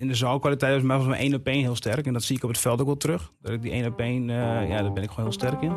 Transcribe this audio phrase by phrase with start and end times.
[0.00, 2.06] in de zaalkwaliteit was mijn één op één heel sterk.
[2.06, 3.32] En dat zie ik op het veld ook wel terug.
[3.42, 5.72] Dat ik die één op één, eh, ja, daar ben ik gewoon heel sterk in.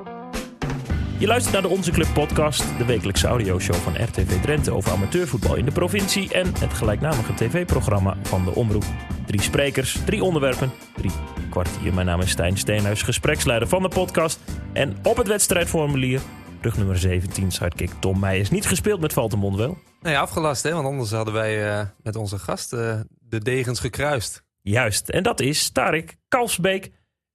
[1.18, 5.56] Je luistert naar de Onze Club podcast, de wekelijkse audioshow van RTV Drenthe over amateurvoetbal
[5.56, 8.86] in de provincie en het gelijknamige tv-programma van de Omroep.
[9.26, 11.12] Drie sprekers, drie onderwerpen, drie
[11.50, 11.94] kwartier.
[11.94, 14.40] Mijn naam is Stijn Steenhuis, gespreksleider van de podcast.
[14.74, 16.22] En op het wedstrijdformulier,
[16.64, 18.50] rug nummer 17, sidekick Tom Meijers.
[18.50, 19.78] Niet gespeeld met Valtemond wel?
[20.02, 20.74] Nee, afgelast, hè?
[20.74, 24.44] want anders hadden wij uh, met onze gast uh, de degens gekruist.
[24.62, 26.92] Juist, en dat is Tarik Kalsbeek.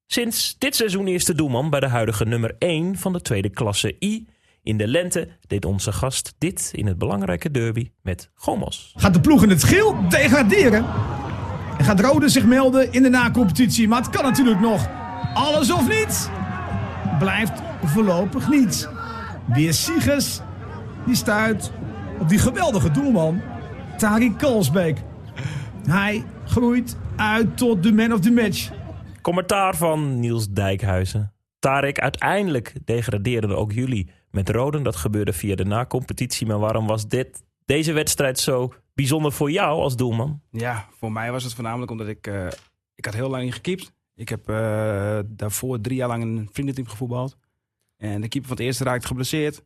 [0.06, 4.27] Sinds dit seizoen eerste doelman bij de huidige nummer 1 van de tweede klasse I.
[4.62, 8.92] In de lente deed onze gast dit in het belangrijke derby met Gomos.
[8.97, 10.86] Gaat de ploeg in het geel degraderen?
[11.78, 13.88] En gaat Rode zich melden in de na-competitie?
[13.88, 14.88] Maar het kan natuurlijk nog.
[15.34, 16.28] Alles of niets?
[17.19, 17.52] Blijft
[17.84, 18.88] voorlopig niet.
[19.48, 20.40] Weer Siegers,
[21.06, 21.72] die stuit
[22.18, 23.40] op die geweldige doelman,
[23.96, 25.02] Tarik Kalsbeek.
[25.86, 28.70] Hij groeit uit tot de man of the match.
[29.22, 31.32] Commentaar van Niels Dijkhuizen.
[31.58, 34.82] Tarik, uiteindelijk degradeerden ook jullie met Roden.
[34.82, 36.46] Dat gebeurde via de na-competitie.
[36.46, 40.40] Maar waarom was dit, deze wedstrijd zo bijzonder voor jou als doelman?
[40.50, 42.27] Ja, voor mij was het voornamelijk omdat ik...
[42.27, 42.46] Uh,
[42.94, 43.92] ik had heel lang niet gekiept.
[44.14, 47.36] Ik heb uh, daarvoor drie jaar lang in een vriendenteam gevoetbald.
[47.98, 49.62] En de keeper van het eerste raakte geblesseerd.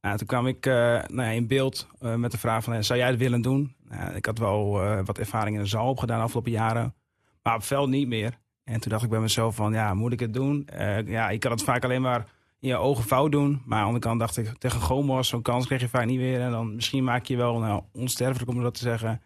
[0.00, 2.84] Nou, toen kwam ik uh, nou ja, in beeld met de vraag van...
[2.84, 3.76] zou jij het willen doen?
[3.88, 4.70] Nou, ik had wel
[5.04, 6.94] wat ervaring in de zaal opgedaan de afgelopen jaren.
[7.42, 8.38] Maar op veld niet meer.
[8.64, 10.68] En toen dacht ik bij mezelf van, ja, moet ik het doen?
[11.06, 12.26] Ja, ik kan het vaak alleen maar
[12.60, 13.62] in je ogen fout doen.
[13.64, 16.18] Maar aan de andere kant dacht ik, tegen Gomos, zo'n kans krijg je vaak niet
[16.18, 16.40] weer.
[16.40, 19.22] En dan misschien maak je wel nou, onsterfelijk, om dat te zeggen.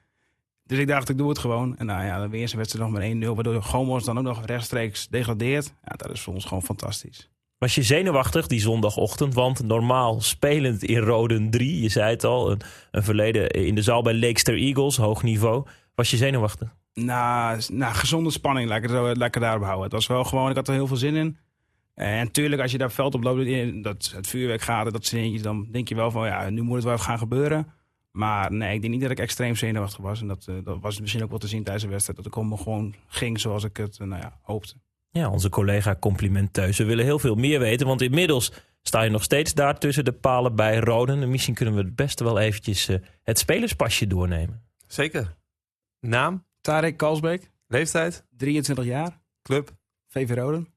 [0.64, 1.76] Dus ik dacht, ik doe het gewoon.
[1.76, 5.08] En nou ja, weer werd ze nog met 1-0, waardoor Gomos dan ook nog rechtstreeks
[5.08, 5.74] degradeert.
[5.84, 7.29] Ja, dat is voor ons gewoon fantastisch.
[7.60, 9.34] Was je zenuwachtig die zondagochtend?
[9.34, 13.82] Want normaal spelend in Roden 3, je zei het al, een, een verleden in de
[13.82, 15.66] zaal bij Leekster Eagles, hoog niveau.
[15.94, 16.74] Was je zenuwachtig?
[16.94, 19.84] Nou, nou, gezonde spanning, laat ik het lekker daarop houden.
[19.84, 21.36] Het was wel gewoon, ik had er heel veel zin in.
[21.94, 25.66] En natuurlijk, als je daar veld op loopt, dat het vuurwerk gaat, dat soort dan
[25.70, 27.66] denk je wel van, ja, nu moet het wel gaan gebeuren.
[28.10, 30.20] Maar nee, ik denk niet dat ik extreem zenuwachtig was.
[30.20, 32.18] En dat, uh, dat was misschien ook wel te zien tijdens de wedstrijd.
[32.18, 34.74] Dat ik allemaal gewoon ging zoals ik het uh, nou ja, hoopte.
[35.12, 36.78] Ja, onze collega Compliment Thuis.
[36.78, 40.12] We willen heel veel meer weten, want inmiddels sta je nog steeds daar tussen de
[40.12, 41.22] palen bij Roden.
[41.22, 44.62] En misschien kunnen we het beste wel eventjes uh, het spelerspasje doornemen.
[44.86, 45.36] Zeker.
[46.00, 46.44] Naam?
[46.60, 47.50] Tarek Kalsbeek.
[47.66, 48.24] Leeftijd?
[48.36, 49.20] 23 jaar.
[49.42, 49.70] Club?
[50.08, 50.68] VV Roden.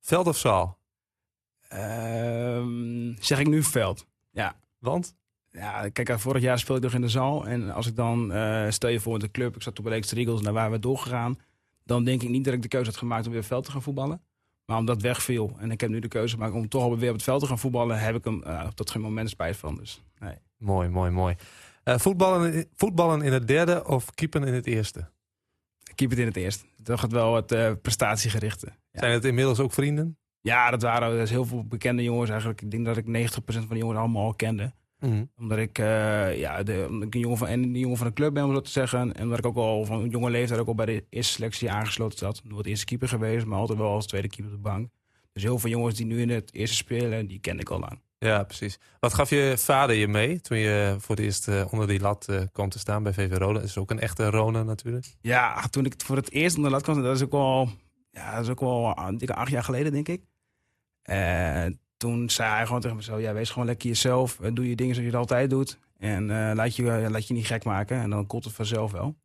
[0.00, 0.78] Veld of zaal?
[1.72, 2.66] Uh,
[3.18, 4.06] zeg ik nu veld.
[4.30, 4.54] Ja.
[4.78, 5.16] Want?
[5.50, 7.46] Ja, kijk, vorig jaar speelde ik nog in de zaal.
[7.46, 10.12] En als ik dan, uh, stel je voor de club, ik zat toen bij Leeks
[10.12, 11.38] Eagles, daar waren we doorgegaan.
[11.88, 13.82] Dan denk ik niet dat ik de keuze had gemaakt om weer veld te gaan
[13.82, 14.22] voetballen.
[14.64, 17.24] Maar omdat wegviel en ik heb nu de keuze gemaakt om toch weer op het
[17.24, 19.74] veld te gaan voetballen, heb ik hem uh, op dat geen moment spijt van.
[19.74, 20.34] Dus, nee.
[20.56, 21.34] Mooi, mooi, mooi.
[21.84, 25.10] Uh, voetballen, voetballen in het derde of keepen in het eerste?
[25.94, 26.66] Keep het in het eerste.
[26.76, 28.66] Dat gaat wel het uh, prestatiegerichte.
[28.66, 29.00] Ja.
[29.00, 30.18] Zijn het inmiddels ook vrienden?
[30.40, 32.62] Ja, dat waren dat is heel veel bekende jongens eigenlijk.
[32.62, 33.08] Ik denk dat ik 90%
[33.44, 34.72] van de jongens allemaal al kende.
[35.00, 35.30] Mm -hmm.
[35.38, 38.12] Omdat ik, uh, ja, de, omdat ik een jongen van, en een jongen van de
[38.12, 39.14] club ben, om zo te zeggen.
[39.14, 41.70] En omdat ik ook al van een jonge leeftijd ook al bij de eerste selectie
[41.70, 42.40] aangesloten zat.
[42.44, 44.88] Nooit eerste keeper geweest, maar altijd wel als tweede keeper op de bank.
[45.32, 48.00] Dus heel veel jongens die nu in het eerste spelen, die kende ik al lang.
[48.18, 48.78] Ja, precies.
[49.00, 52.26] Wat gaf je vader je mee toen je voor het eerst uh, onder die lat
[52.30, 53.52] uh, kwam te staan bij VV Roda?
[53.52, 55.06] Dat is ook een echte Rona natuurlijk.
[55.20, 57.68] Ja, toen ik voor het eerst onder de lat kwam, dat is ook wel,
[58.10, 60.22] ja, dat is ook wel dikke acht jaar geleden, denk ik.
[61.10, 61.66] Uh,
[61.98, 64.36] toen zei hij gewoon tegen mezelf, ja, wees gewoon lekker jezelf.
[64.36, 65.78] Doe je dingen zoals je het altijd doet.
[65.98, 68.00] En laat, je, laat je niet gek maken.
[68.00, 69.16] En dan komt het vanzelf wel.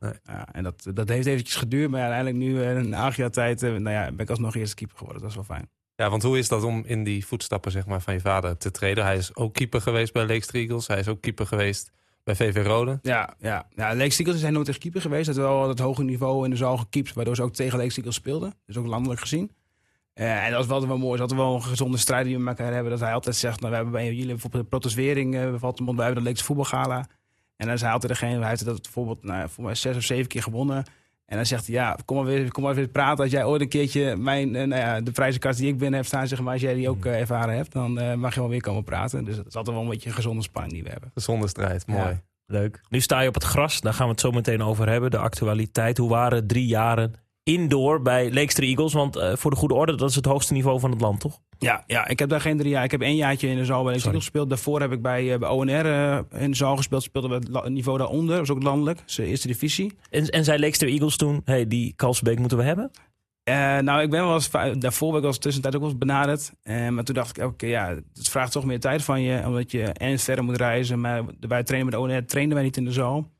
[0.00, 0.12] Nee.
[0.24, 1.90] Ja, en dat, dat heeft eventjes geduurd.
[1.90, 5.22] Maar uiteindelijk nu, een acht jaar tijd, nou ja, ben ik alsnog eerste keeper geworden.
[5.22, 5.68] Dat is wel fijn.
[5.96, 8.70] Ja, want hoe is dat om in die voetstappen zeg maar, van je vader te
[8.70, 9.04] treden?
[9.04, 10.86] Hij is ook keeper geweest bij Eagles.
[10.86, 11.92] Hij is ook keeper geweest
[12.24, 12.98] bij VV Rode.
[13.02, 13.66] Ja, ja.
[13.74, 15.26] ja Eagles zijn nooit tegen keeper geweest.
[15.26, 17.12] Dat wel het hoge niveau in de zaal gekiept.
[17.12, 18.54] Waardoor ze ook tegen Eagles speelden.
[18.66, 19.50] Dus ook landelijk gezien.
[20.18, 21.18] Uh, en dat was wel, wel mooi.
[21.18, 22.90] Dat we wel een gezonde strijd die we met elkaar hebben.
[22.90, 25.34] Dat hij altijd zegt, nou, we hebben bij jullie bijvoorbeeld de protestering.
[25.34, 27.06] Uh, we hebben de Leekse voetbalgala.
[27.56, 30.02] En dan is hij altijd degene, hij heeft dat bijvoorbeeld nou, voor mij zes of
[30.02, 30.84] zeven keer gewonnen.
[31.26, 33.24] En dan zegt hij, ja, kom maar weer, kom maar weer praten.
[33.24, 36.06] Als jij ooit een keertje mijn, uh, nou ja, de prijzenkast die ik binnen heb
[36.06, 38.48] staan, zeg maar, als jij die ook uh, ervaren hebt, dan uh, mag je wel
[38.48, 39.24] weer komen praten.
[39.24, 41.10] Dus dat is altijd wel een beetje een gezonde spanning die we hebben.
[41.14, 42.00] Gezonde strijd, mooi.
[42.00, 42.22] Ja.
[42.46, 42.80] Leuk.
[42.88, 45.10] Nu sta je op het gras, daar gaan we het zo meteen over hebben.
[45.10, 45.98] De actualiteit.
[45.98, 47.14] Hoe waren drie jaren
[47.48, 48.92] indoor bij Leekster Eagles?
[48.92, 51.40] Want voor de goede orde, dat is het hoogste niveau van het land, toch?
[51.58, 52.84] Ja, ja, ik heb daar geen drie jaar.
[52.84, 54.48] Ik heb één jaartje in de zaal bij Leekster Eagles gespeeld.
[54.48, 57.02] Daarvoor heb ik bij, uh, bij ONR uh, in de zaal gespeeld.
[57.02, 58.36] Speelden we het niveau daaronder.
[58.36, 59.00] Dat was ook landelijk.
[59.06, 59.92] De eerste divisie.
[60.10, 62.90] En, en zei Leekster Eagles toen, hey, die Kalsbeek moeten we hebben?
[63.48, 65.98] Uh, nou, ik ben wel eens, daarvoor ben ik wel eens tussentijd ook wel eens
[65.98, 66.52] benaderd.
[66.62, 69.42] Uh, maar toen dacht ik, oké, okay, ja, het vraagt toch meer tijd van je.
[69.46, 71.00] Omdat je en verder moet reizen.
[71.00, 73.30] Maar bij trainen met ONR trainen wij niet in de zaal.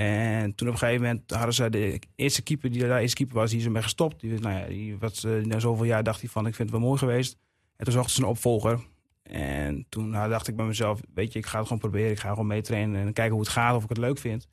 [0.00, 3.36] En toen op een gegeven moment hadden ze de eerste keeper die daar eerste keeper
[3.36, 4.20] was, die is ermee gestopt.
[4.20, 6.78] Die, nou ja, die was eh, na zoveel jaar dacht hij van ik vind het
[6.78, 7.36] wel mooi geweest.
[7.76, 8.86] En toen zochten ze een opvolger.
[9.22, 12.10] En toen nou, dacht ik bij mezelf, weet je, ik ga het gewoon proberen.
[12.10, 14.48] Ik ga gewoon meetrainen en kijken hoe het gaat, of ik het leuk vind.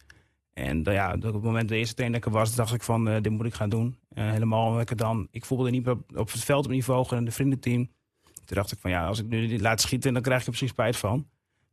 [0.53, 3.07] En uh, ja, op het moment de eerste trainer dat ik was, dacht ik van,
[3.07, 3.97] uh, dit moet ik gaan doen.
[4.13, 7.31] Uh, helemaal omdat ik dan, ik voelde niet op, het veld op niveau, in de
[7.31, 7.89] vriendenteam.
[8.23, 10.51] Toen dacht ik van, ja, als ik nu dit laat schieten, dan krijg ik er
[10.51, 11.27] precies spijt van.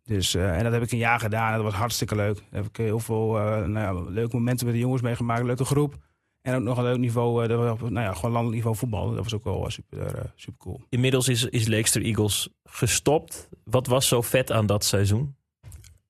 [0.05, 2.37] Dus, en dat heb ik een jaar gedaan en dat was hartstikke leuk.
[2.37, 3.33] Daar heb ik heel veel
[3.67, 5.97] nou ja, leuke momenten met de jongens meegemaakt, leuke groep.
[6.43, 9.15] En ook nog een leuk niveau, dat was, nou ja, gewoon landelijk niveau voetbal.
[9.15, 10.81] Dat was ook wel super, super cool.
[10.89, 13.49] Inmiddels is, is Leekster Eagles gestopt.
[13.65, 15.37] Wat was zo vet aan dat seizoen?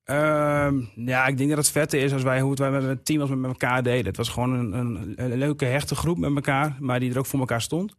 [0.04, 3.04] Um, ja, ik denk dat het vette is als wij, hoe het wij met het
[3.04, 4.06] team als we met elkaar deden.
[4.06, 7.26] Het was gewoon een, een, een, leuke, hechte groep met elkaar, maar die er ook
[7.26, 7.96] voor elkaar stond.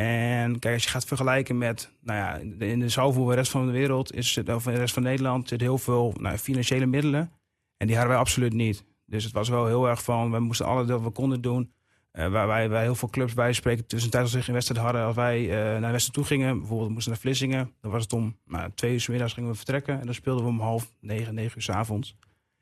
[0.00, 3.72] En kijk, als je gaat vergelijken met, nou ja, in de zoveel rest van de
[3.72, 7.32] wereld, is of in de rest van Nederland, zit heel veel nou, financiële middelen.
[7.76, 8.84] En die hadden wij absoluut niet.
[9.06, 11.72] Dus het was wel heel erg van, we moesten alles wat we konden doen.
[12.12, 15.04] Uh, waar wij, wij heel veel clubs bij spreken tussentijds als ze geen wedstrijd hadden.
[15.04, 17.72] Als wij uh, naar de toe gingen, bijvoorbeeld moesten naar Vlissingen.
[17.80, 20.00] Dan was het om nou, twee uur middags gingen we vertrekken.
[20.00, 22.16] En dan speelden we om half negen, negen uur s avonds.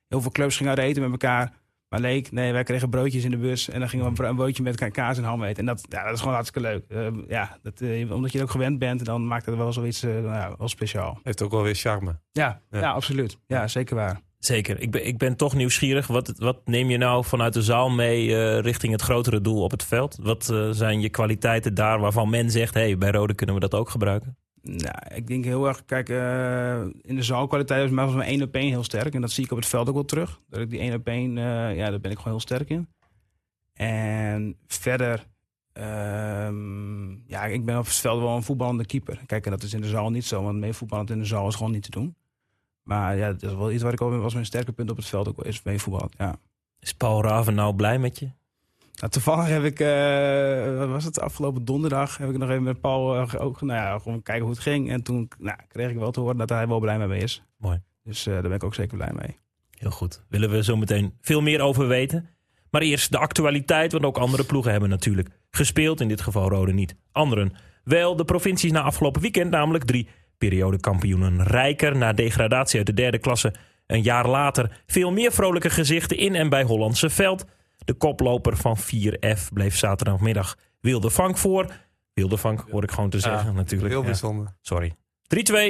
[0.08, 1.52] Heel veel clubs gingen uit eten met elkaar.
[1.88, 3.68] Maar leek, nee, wij kregen broodjes in de bus.
[3.68, 5.58] En dan gingen we een broodje met kaas en ham eten.
[5.58, 6.84] En dat, ja, dat is gewoon hartstikke leuk.
[6.88, 10.24] Uh, ja, dat, omdat je er ook gewend bent, dan maakt het wel zoiets nou
[10.24, 11.20] ja, wel speciaal.
[11.22, 12.18] Heeft ook wel weer charme.
[12.32, 12.80] Ja, ja.
[12.80, 13.38] ja absoluut.
[13.46, 14.20] Ja, zeker waar.
[14.38, 14.80] Zeker.
[14.80, 16.06] Ik ben, ik ben toch nieuwsgierig.
[16.06, 19.70] Wat, wat neem je nou vanuit de zaal mee uh, richting het grotere doel op
[19.70, 20.18] het veld?
[20.22, 22.74] Wat uh, zijn je kwaliteiten daar waarvan men zegt...
[22.74, 24.36] hey, bij Rode kunnen we dat ook gebruiken?
[24.68, 25.84] Nou, ik denk heel erg...
[25.84, 29.14] Kijk, uh, in de zaalkwaliteit is mijn één op één heel sterk.
[29.14, 30.40] En dat zie ik op het veld ook wel terug.
[30.48, 31.32] Dat ik die één op één,
[31.74, 32.88] ja, daar ben ik gewoon heel sterk in.
[33.72, 35.26] En verder...
[37.26, 39.20] ja, ik ben op het veld wel een voetballende keeper.
[39.26, 40.42] Kijk, en dat is in de zaal niet zo.
[40.42, 42.16] Want mee voetballend in de zaal is gewoon niet te doen.
[42.82, 45.06] Maar ja, dat is wel iets waar ik ook was mijn sterke punt op het
[45.06, 46.10] veld ook wel is mee voetbal.
[46.16, 46.38] Ja.
[46.80, 48.30] Is Paul Raven nou blij met je?
[49.00, 52.80] Nou, toevallig heb ik, uh, wat was het, afgelopen donderdag heb ik nog even met
[52.80, 54.90] Paul uh, ook, nou ja, gewoon kijken hoe het ging.
[54.90, 57.42] En toen nou, kreeg ik wel te horen dat hij wel blij met me is.
[57.56, 57.82] Mooi.
[58.02, 59.36] Dus uh, daar ben ik ook zeker blij mee.
[59.78, 60.24] Heel goed.
[60.28, 62.28] Willen we zo meteen veel meer over weten.
[62.70, 66.00] Maar eerst de actualiteit, want ook andere ploegen hebben natuurlijk gespeeld.
[66.00, 66.96] In dit geval Rode niet.
[67.12, 67.52] Anderen
[67.84, 68.16] wel.
[68.16, 70.08] De provincies na afgelopen weekend, namelijk drie
[70.38, 73.54] periodekampioenen Rijker na degradatie uit de derde klasse.
[73.86, 77.46] Een jaar later veel meer vrolijke gezichten in en bij Hollandse Veld.
[77.88, 81.66] De koploper van 4F bleef zaterdagmiddag Wilde Vank voor.
[82.12, 82.36] Wilde
[82.70, 83.90] hoor ik gewoon te zeggen ja, natuurlijk.
[83.90, 84.44] Heel bijzonder.
[84.44, 84.94] Ja, sorry.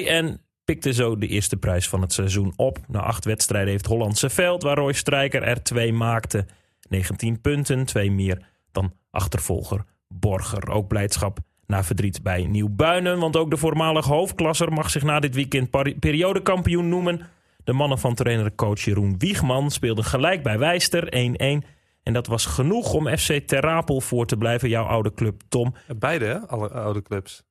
[0.05, 2.79] 3-2 en pikte zo de eerste prijs van het seizoen op.
[2.89, 6.47] Na acht wedstrijden heeft Hollandse Veld, waar Roy Strijker er twee maakte.
[6.89, 10.71] 19 punten, twee meer dan achtervolger Borger.
[10.71, 13.19] Ook blijdschap na verdriet bij Nieuw-Buinen.
[13.19, 15.71] Want ook de voormalige hoofdklasser mag zich na dit weekend
[16.01, 17.21] periodekampioen noemen.
[17.65, 21.33] De mannen van trainer-coach Jeroen Wiegman speelden gelijk bij Wijster
[21.65, 21.77] 1-1.
[22.09, 25.75] En dat was genoeg om FC Terrapel voor te blijven, jouw oude club, Tom.
[25.97, 26.39] Beide, hè?
[26.39, 27.43] alle oude clubs.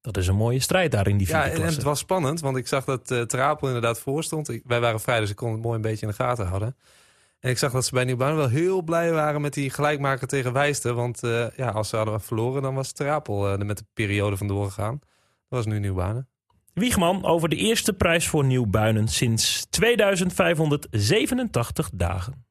[0.00, 2.56] Dat is een mooie strijd daar in die vierde ja, en, het was spannend, want
[2.56, 4.48] ik zag dat uh, Terrapel inderdaad voor stond.
[4.48, 6.76] Ik, wij waren vrij, dus ik kon het mooi een beetje in de gaten houden.
[7.40, 10.52] En ik zag dat ze bij Nieuwbaan wel heel blij waren met die gelijkmaker tegen
[10.52, 10.94] Wijster.
[10.94, 14.36] Want uh, ja, als ze hadden verloren, dan was Terapel uh, er met de periode
[14.36, 14.98] vandoor gegaan.
[14.98, 15.08] Dat
[15.48, 16.28] was nu Nieuwbanen.
[16.72, 22.45] Wiegman over de eerste prijs voor Nieuwbuinen sinds 2587 dagen.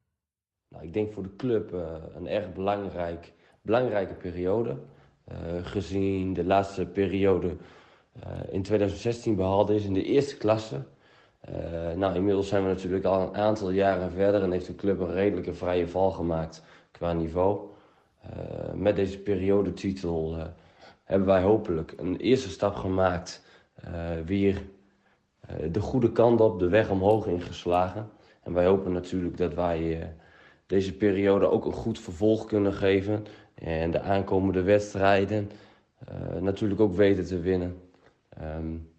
[0.75, 1.81] Nou, ik denk voor de club uh,
[2.15, 4.77] een erg belangrijk, belangrijke periode.
[5.61, 7.55] gezien de laatste periode
[8.49, 10.83] in 2016 behaalde is in de eerste klasse.
[11.95, 15.11] Nou, inmiddels zijn we natuurlijk al een aantal jaren verder en heeft de club een
[15.11, 17.59] redelijke vrije val gemaakt qua niveau.
[18.73, 20.43] Met deze periodetitel uh,
[21.03, 23.45] hebben wij hopelijk een eerste stap gemaakt,
[24.25, 24.61] weer
[25.71, 28.09] de goede kant op, de weg omhoog ingeslagen.
[28.43, 30.13] En wij hopen natuurlijk dat wij
[30.65, 35.51] deze periode ook een goed vervolg kunnen geven en de aankomende wedstrijden
[36.39, 37.81] natuurlijk ook weten te winnen.
[38.41, 38.89] Um,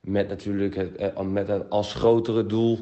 [0.00, 2.78] met natuurlijk het, eh, met als grotere doel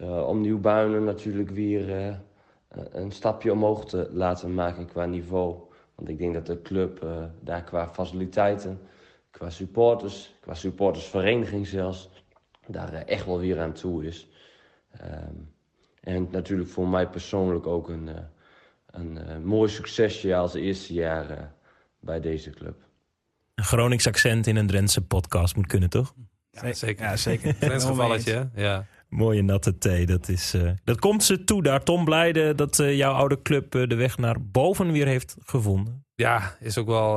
[0.00, 2.20] uh, om Nieuwbuinen natuurlijk weer
[2.68, 5.56] een stapje omhoog te laten maken qua niveau.
[5.94, 7.06] Want ik denk dat de club
[7.40, 8.80] daar qua faciliteiten,
[9.30, 12.10] qua supporters, qua supportersvereniging zelfs,
[12.66, 14.28] daar echt wel weer aan toe is.
[15.02, 15.51] Um,
[16.02, 18.08] en natuurlijk voor mij persoonlijk ook een,
[18.86, 21.52] een mooi succesje als eerste jaar
[22.00, 22.76] bij deze club.
[23.54, 26.14] Een Gronings accent in een Drentse podcast moet kunnen, toch?
[26.50, 27.04] Ja, zeker.
[27.04, 27.54] Ja, zeker.
[27.80, 28.86] gevalletje, ja.
[29.08, 30.06] Mooie natte thee.
[30.06, 31.82] Dat, is, uh, dat komt ze toe daar.
[31.82, 36.04] Tom, blijde dat uh, jouw oude club uh, de weg naar boven weer heeft gevonden.
[36.14, 37.14] Ja, is ook wel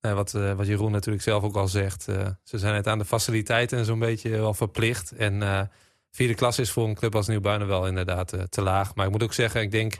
[0.00, 2.02] wat, wat Jeroen natuurlijk zelf ook al zegt.
[2.42, 5.12] ze zijn het aan de faciliteiten zo'n beetje wel verplicht.
[5.12, 5.42] En
[6.10, 8.94] vierde klasse is voor een club als Nieuwbuinen wel inderdaad eh, te laag.
[8.94, 9.94] Maar ik moet ook zeggen, ik denk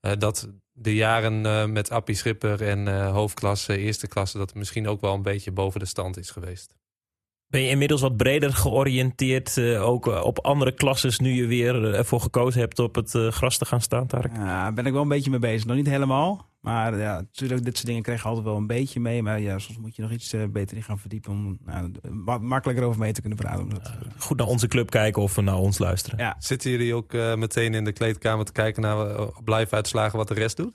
[0.00, 4.38] eh, dat de jaren eh, met Appie Schipper en hoofdklasse, eerste klasse...
[4.38, 6.77] dat misschien ook wel een beetje boven de stand is geweest.
[7.48, 11.84] Ben je inmiddels wat breder georiënteerd, eh, ook eh, op andere klasses, nu je weer
[11.84, 14.32] eh, ervoor gekozen hebt op het gras te gaan staan, Tarek?
[14.34, 15.66] Ja, ben ik wel een beetje mee bezig.
[15.66, 16.46] Nog niet helemaal.
[16.60, 19.22] Maar ja, natuurlijk, dit soort dingen krijg je altijd wel een beetje mee.
[19.22, 22.84] Maar ja, soms moet je nog iets beter in gaan verdiepen om nou, ma- makkelijker
[22.84, 23.62] over mee te kunnen praten.
[23.62, 26.18] Om dat, Goed naar onze club kijken of naar ons luisteren.
[26.18, 26.36] ja.
[26.38, 30.34] Zitten jullie ook meteen in de kleedkamer te kijken naar uh, blijven uitslagen wat de
[30.34, 30.74] rest doet?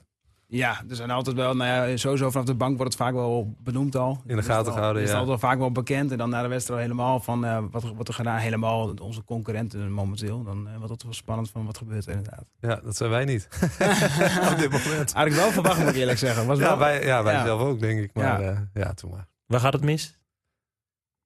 [0.56, 3.54] Ja, er zijn altijd wel, nou ja, sowieso vanaf de bank wordt het vaak wel
[3.58, 4.20] benoemd al.
[4.26, 5.14] In de Is gaten het al- gehouden, Is ja.
[5.14, 6.10] het altijd wel vaak wel bekend.
[6.10, 8.38] En dan na de wedstrijd al helemaal van eh, wat, wat er gedaan.
[8.38, 10.42] Helemaal onze concurrenten momenteel.
[10.42, 12.50] Dan uh, wordt het wel spannend van wat gebeurt er inderdaad.
[12.60, 13.48] Ja, dat zijn wij niet.
[14.52, 15.12] Op dit moment.
[15.12, 16.46] Eigenlijk wel verwacht moet ik eerlijk zeggen.
[16.46, 17.44] Was Ja, wel, wij, ja, wij Ja.
[17.44, 18.14] zelf ook, denk ik.
[18.14, 18.50] Maar Ja.
[18.50, 19.26] ja, ja toen maar.
[19.46, 20.18] Waar gaat het mis?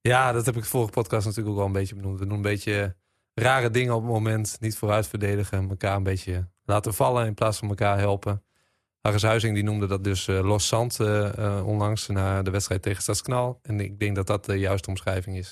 [0.01, 2.19] Ja, dat heb ik de vorige podcast natuurlijk ook wel een beetje benoemd.
[2.19, 2.97] We doen een beetje
[3.35, 4.57] rare dingen op het moment.
[4.61, 5.69] Niet vooruit verdedigen.
[5.71, 8.43] Elkaar een beetje laten vallen in plaats van elkaar helpen.
[9.09, 12.83] Harris Huizing die noemde dat dus eh, los zand eh, eh, onlangs na de wedstrijd
[12.83, 13.59] tegen Stadsknal.
[13.63, 15.51] En ik denk dat dat de juiste omschrijving is.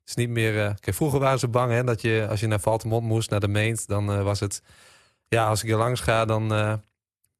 [0.00, 0.58] Het is niet meer...
[0.64, 3.40] eh, kijk, vroeger waren ze bang hè, dat je als je naar Valtemont moest, naar
[3.40, 3.86] de Meent.
[3.86, 4.62] Dan eh, was het...
[5.28, 6.52] Ja, als ik er langs ga, dan...
[6.52, 6.74] eh,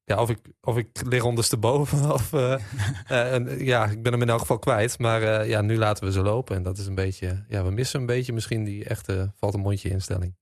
[0.04, 2.10] ja, of ik, of ik lig ondersteboven.
[2.12, 2.52] Of, eh,
[3.08, 4.98] eh, en, ja, ik ben hem in elk geval kwijt.
[4.98, 6.56] Maar eh, ja, nu laten we ze lopen.
[6.56, 7.44] En dat is een beetje...
[7.48, 10.36] Ja, we missen een beetje misschien die echte valt een mondje instelling.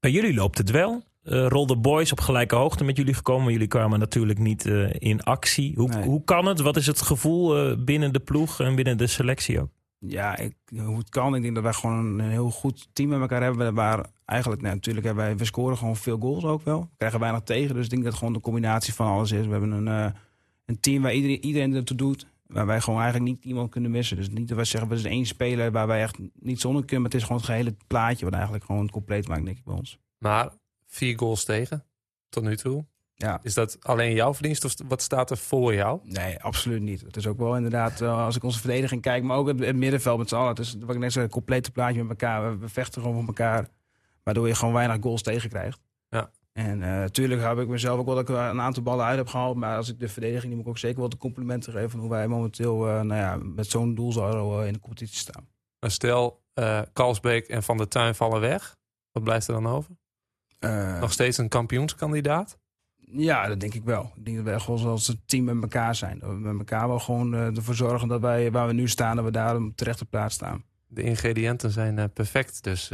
[0.00, 1.02] Bij jullie loopt het wel.
[1.28, 3.52] Eh Rol de Boys op gelijke hoogte met jullie gekomen.
[3.52, 5.74] Jullie kwamen natuurlijk niet eh, in actie.
[5.76, 6.02] Hoe, Nee.
[6.04, 6.60] hoe kan het?
[6.60, 9.68] Wat is het gevoel eh, binnen de ploeg en binnen de selectie ook?
[10.00, 11.34] Ja, ik, hoe het kan.
[11.34, 13.74] Ik denk dat wij gewoon een heel goed team met elkaar hebben.
[13.74, 16.80] Waar eigenlijk, nou, natuurlijk, hebben wij, we scoren gewoon veel goals ook wel.
[16.80, 17.74] We krijgen weinig tegen.
[17.74, 19.44] Dus ik denk dat het gewoon de combinatie van alles is.
[19.46, 20.10] We hebben een, eh,
[20.64, 22.26] een team waar iedereen, iedereen ertoe doet.
[22.46, 24.16] Waar wij gewoon eigenlijk niet iemand kunnen missen.
[24.16, 27.02] Dus niet dat wij zeggen, we zijn één speler waar wij echt niet zonder kunnen.
[27.02, 29.74] Maar het is gewoon het gehele plaatje wat eigenlijk gewoon compleet maakt, denk ik, bij
[29.74, 29.98] ons.
[30.18, 30.48] Maar
[30.88, 31.84] vier goals tegen
[32.28, 32.84] tot nu toe.
[33.14, 33.40] Ja.
[33.42, 36.00] Is dat alleen jouw verdienst of wat staat er voor jou?
[36.02, 37.00] Nee, absoluut niet.
[37.00, 39.76] Het is ook wel inderdaad, eh, als ik onze verdediging kijk, maar ook het, het
[39.76, 40.48] middenveld met z'n allen.
[40.48, 42.58] Het is wat ik net zei, een complete plaatje met elkaar.
[42.58, 43.68] We, vechten gewoon voor elkaar,
[44.22, 45.80] waardoor je gewoon weinig goals tegenkrijgt.
[46.08, 46.30] Ja.
[46.52, 49.56] En natuurlijk heb ik mezelf ook wel dat ik een aantal ballen uit heb gehaald.
[49.56, 52.00] Maar als ik de verdediging, die moet ik ook zeker wel de complimenten geven van
[52.00, 55.48] hoe wij momenteel eh, nou ja, met zo'n eh, in de competitie staan.
[55.80, 58.76] Maar stel, eh Kalsbeek en Van der Tuin vallen weg.
[59.12, 59.96] Wat blijft er dan over?
[60.58, 62.58] Eh, Nog steeds een kampioenskandidaat?
[63.10, 64.12] Ja, dat denk ik wel.
[64.16, 66.18] Ik denk dat we echt wel als een team met elkaar zijn.
[66.18, 69.16] Dat we met elkaar wel gewoon eh, ervoor zorgen dat wij waar we nu staan,
[69.16, 70.64] dat we daar op de terechte plaats staan.
[70.86, 72.92] De ingrediënten zijn eh, perfect dus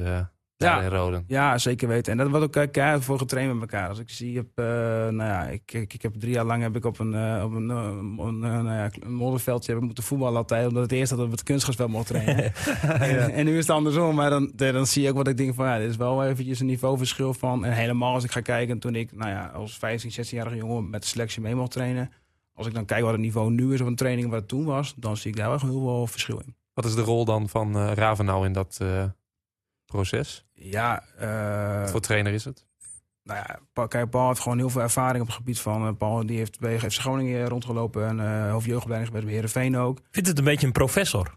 [0.65, 0.75] Ja.
[0.75, 1.25] daar in Roden.
[1.27, 2.13] Ja, zeker weten.
[2.13, 3.89] En dat wordt ook eh, keihard voor getraind met elkaar.
[3.89, 6.77] Als ik zie, heb, eh, nou ja, ik, ik, ik heb drie jaar lang heb
[6.77, 10.37] ik op een, eh, op een, een, nou ja, een modderveldje heb ik moeten voetballen
[10.37, 10.69] altijd.
[10.69, 12.53] Omdat het eerst dat we het kunstgrasveld mocht trainen.
[12.83, 14.15] en, en nu is het andersom.
[14.15, 16.61] Maar dan, dan zie je ook wat ik denk van, ja, dit is wel eventjes
[16.61, 17.65] een niveauverschil van.
[17.65, 21.03] En helemaal als ik ga kijken, toen ik, nou ja, als 15, 16-jarige jongen met
[21.03, 22.11] de selectie mee mocht trainen.
[22.55, 24.65] Als ik dan kijk wat het niveau nu is op een training wat het toen
[24.65, 26.57] was, dan zie ik daar wel heel veel verschil in.
[26.75, 28.81] Wat is de rol dan van Ravenau in dat
[29.85, 30.44] proces?
[30.55, 32.67] Ja, eh, Wat voor trainer is het?
[33.23, 35.87] Nou ja, Paul, kijk, Paul heeft gewoon heel veel ervaring op het gebied van.
[35.87, 39.99] eh, Paul die heeft bij FC Groningen rondgelopen en eh hoofdjeugdopleiding geweest bij Heerenveen ook.
[39.99, 41.35] Ik vind het een beetje een professor.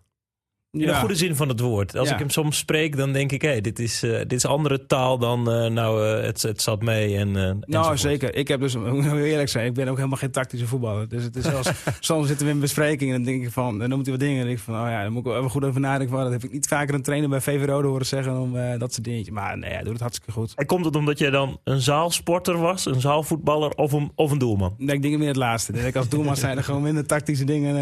[0.71, 1.95] In de goede zin van het woord.
[1.97, 2.13] Als Ja.
[2.13, 3.41] ik hem soms spreek, dan denk ik...
[3.41, 5.51] hé, dit, is, eh, dit is andere taal dan...
[5.51, 7.59] eh, nou, eh, het, het zat mee en...
[7.65, 8.35] Nou, zeker.
[8.35, 11.09] Ik heb dus, ik moet eerlijk zijn, ik ben ook helemaal geen tactische voetballer.
[11.09, 11.69] Dus het is als,
[11.99, 14.39] soms zitten we in bespreking en dan denk ik van, dan noemt hij wat dingen.
[14.39, 16.15] En denk ik van, oh ja, dan moet ik wel even goed over nadenken.
[16.15, 18.93] Van, dat heb ik niet vaker een trainer bij VV Rode horen zeggen om dat
[18.93, 19.33] soort dingetjes.
[19.33, 20.53] Maar nee, hij doet het hartstikke goed.
[20.55, 24.37] En komt het omdat jij dan een zaalsporter was, een zaalvoetballer of een, of een
[24.37, 24.73] doelman?
[24.77, 25.73] Nee, ik denk meer het laatste.
[25.87, 27.75] Ik als doelman zijn er gewoon minder tactische dingen.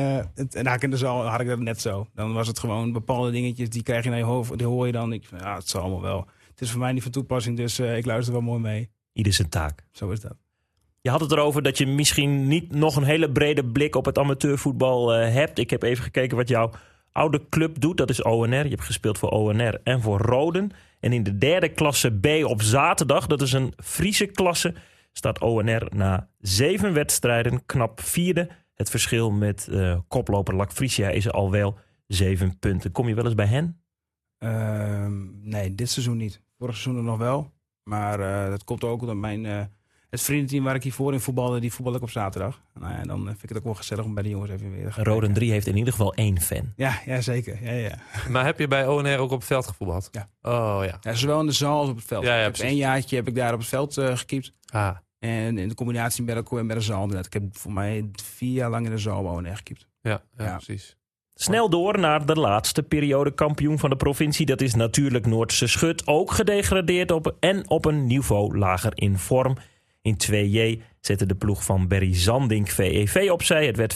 [0.52, 2.08] en haak in de zaal had ik dat net zo.
[2.16, 4.58] Dan was het gewoon bepaalde dingetjes die krijg je naar je hoofd.
[4.58, 5.14] Die hoor je dan.
[5.14, 6.28] Ik ja, het zal allemaal wel.
[6.50, 8.90] Het is voor mij niet van toepassing, dus eh, ik luister wel mooi mee.
[9.14, 9.86] Ieder zijn taak.
[9.92, 10.36] Zo is dat.
[11.02, 14.18] Je had het erover dat je misschien niet nog een hele brede blik op het
[14.18, 15.60] amateurvoetbal eh, hebt.
[15.60, 16.72] Ik heb even gekeken wat jouw
[17.12, 17.98] oude club doet.
[17.98, 18.64] Dat is ONR.
[18.64, 20.72] Je hebt gespeeld voor ONR en voor Roden.
[21.00, 24.74] En in de derde klasse B op zaterdag, dat is een Friese klasse,
[25.12, 28.50] staat ONR na zeven wedstrijden knap vierde.
[28.76, 32.92] Het verschil met eh, koploper Lac Friesia is al wel zeven punten.
[32.92, 33.82] Kom je wel eens bij hen?
[34.38, 36.42] Ehm, nee, dit seizoen niet.
[36.58, 37.52] Vorig seizoen nog wel.
[37.84, 39.46] Maar eh, dat komt ook omdat mijn...
[39.46, 39.62] eh,
[40.10, 42.62] het vriendenteam waar ik hiervoor in voetbalde, die voetbal ik op zaterdag.
[42.74, 44.86] Nou ja, dan vind ik het ook wel gezellig om bij de jongens even weer
[44.86, 45.38] te gaan Roden kijken.
[45.38, 46.74] 3 heeft in ieder geval één fan.
[46.76, 47.64] Ja, ja, zeker.
[47.64, 48.00] Ja, ja.
[48.30, 50.10] Maar heb je bij ONR ook op het veld gevoetbald?
[50.12, 50.30] Ja.
[50.42, 50.98] Oh ja.
[51.02, 52.24] ja, zowel in de zaal als op het veld.
[52.24, 54.54] Ja, ja, één jaartje heb ik daar op het veld eh gekiept.
[54.72, 57.02] Ah, En in de combinatie met de, met de zaal.
[57.02, 57.26] inderdaad.
[57.26, 59.88] Ik heb voor mij vier jaar lang in de zaal wonen echt gekiept.
[60.02, 60.56] ja, ja, Ja.
[60.56, 60.98] precies.
[61.38, 64.46] Snel door naar de laatste periode kampioen van de provincie.
[64.46, 66.08] Dat is natuurlijk Noordse Schut.
[66.08, 69.58] Ook gedegradeerd op, en op een niveau lager in vorm.
[70.02, 73.66] In 2J zette de ploeg van Berry Zandink VEV opzij.
[73.66, 73.96] Het werd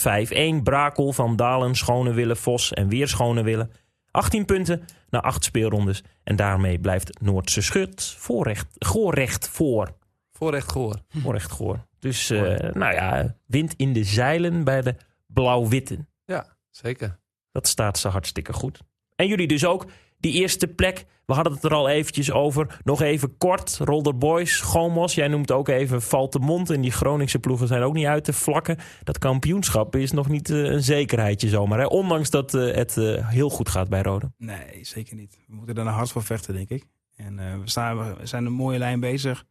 [0.59, 0.63] 5-1.
[0.63, 3.69] Brakel, Van Dalen, Schonewille, Vos en weer Schonewille.
[4.11, 6.03] 18 punten na 8 speelrondes.
[6.23, 9.95] En daarmee blijft Noordse Schut voorrecht, goorrecht voor.
[10.31, 10.95] Voorrecht gehoor.
[11.09, 11.85] Voorrecht goor.
[11.99, 14.95] Dus uh, nou ja, wind in de zeilen bij de
[15.27, 16.07] blauw-witten.
[16.25, 17.19] Ja, zeker.
[17.59, 18.79] Dat staat ze hartstikke goed.
[19.15, 19.85] En jullie dus ook.
[20.17, 22.79] Die eerste plek, we hadden het er al eventjes over.
[22.83, 25.15] Nog even kort, Rolder Boys, Gomos.
[25.15, 26.69] Jij noemt ook even Valtemont.
[26.69, 28.77] En die Groningse ploegen zijn ook niet uit te vlakken.
[29.03, 31.79] Dat kampioenschap is nog niet uh, een zekerheidje zomaar.
[31.79, 31.85] Hè?
[31.85, 34.31] Ondanks dat uh, het uh, heel goed gaat bij Rode.
[34.37, 35.39] Nee, zeker niet.
[35.47, 36.85] We moeten een hard voor vechten, denk ik.
[37.15, 39.45] En we, staan, we zijn een mooie lijn bezig.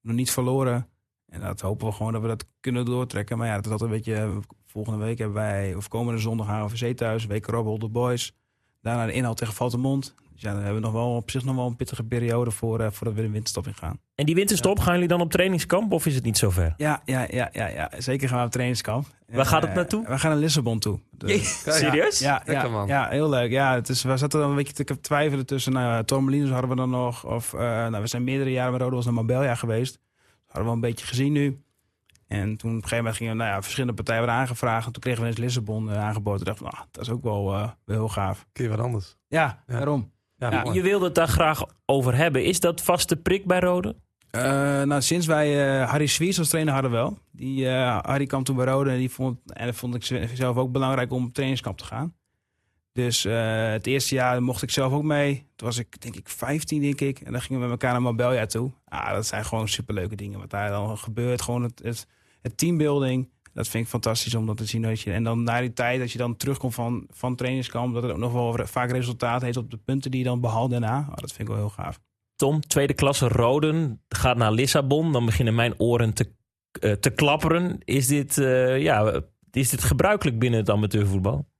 [0.00, 0.88] Nog niet verloren.
[1.28, 3.38] En dat hopen we gewoon dat we dat kunnen doortrekken.
[3.38, 4.40] Maar ja, dat is altijd een beetje...
[4.72, 7.26] Volgende week hebben wij, of komende zondag HVC thuis.
[7.26, 8.34] Week Rob Rolder Boys.
[8.80, 10.14] Daarna de inhoud tegen Valtemont.
[10.32, 12.80] Dus ja, dan hebben we nog wel op zich nog wel een pittige periode voor,
[12.80, 14.00] uh, voordat we de winterstop in gaan.
[14.14, 14.82] En die winterstop, ja.
[14.82, 16.74] gaan jullie dan op trainingskamp of is het niet zover?
[16.76, 17.90] Ja, ja, ja, ja, ja.
[17.98, 19.06] zeker gaan we op trainingskamp.
[19.26, 20.02] Waar gaat het naartoe?
[20.02, 20.98] Uh, we gaan naar Lissabon toe.
[21.10, 22.18] Dus, Serieus?
[22.18, 23.50] Ja, ja, ja, ja, heel leuk.
[23.50, 26.76] Ja, het is, we zaten dan een beetje te twijfelen tussen nou, Tormelinos hadden we
[26.76, 27.24] dan nog.
[27.26, 29.92] Of uh, nou, we zijn meerdere jaren met Rode was naar Marbella geweest.
[29.92, 31.62] Dat hadden we een beetje gezien nu.
[32.32, 34.86] En toen op een gegeven moment gingen nou ja, verschillende partijen worden aangevraagd.
[34.86, 36.40] En toen kregen we eens Lissabon uh, aangeboden.
[36.40, 38.46] Ik dacht ah, dat is ook wel, uh, wel heel gaaf.
[38.52, 39.16] Kun je wat anders?
[39.28, 39.74] Ja, ja.
[39.74, 40.10] waarom?
[40.36, 42.44] Ja, ja, je wilde het daar graag over hebben.
[42.44, 43.96] Is dat vaste prik bij Rode?
[44.30, 44.42] Uh,
[44.82, 47.18] nou, sinds wij uh, Harry Swiers als trainer hadden wel.
[47.30, 50.56] Die, uh, Harry kwam toen bij Rode en die vond, en dat vond ik zelf
[50.56, 52.14] ook belangrijk om op trainingskamp te gaan.
[52.92, 55.46] Dus het eerste jaar mocht ik zelf ook mee.
[55.56, 57.20] Toen was ik denk ik 15 denk ik.
[57.20, 58.70] En dan gingen we met elkaar naar Marbella toe.
[58.84, 61.42] Ah, dat zijn gewoon superleuke dingen wat daar dan gebeurt.
[61.42, 62.06] Gewoon het, het,
[62.42, 63.30] het teambuilding.
[63.52, 64.82] Dat vind ik fantastisch om dat te zien.
[64.82, 68.02] Dat je, en dan na die tijd, dat je dan terugkomt van, van trainingskamp, dat
[68.02, 70.98] het ook nog wel vaak resultaat heeft op de punten die je dan behaalt daarna.
[70.98, 72.00] Oh, dat vind ik wel heel gaaf.
[72.36, 75.12] Tom, tweede klasse Roden gaat naar Lissabon.
[75.12, 76.32] Dan beginnen mijn oren te,
[76.80, 77.78] uh, te klapperen.
[77.84, 81.50] Is dit, uh, ja, is dit gebruikelijk binnen het amateurvoetbal?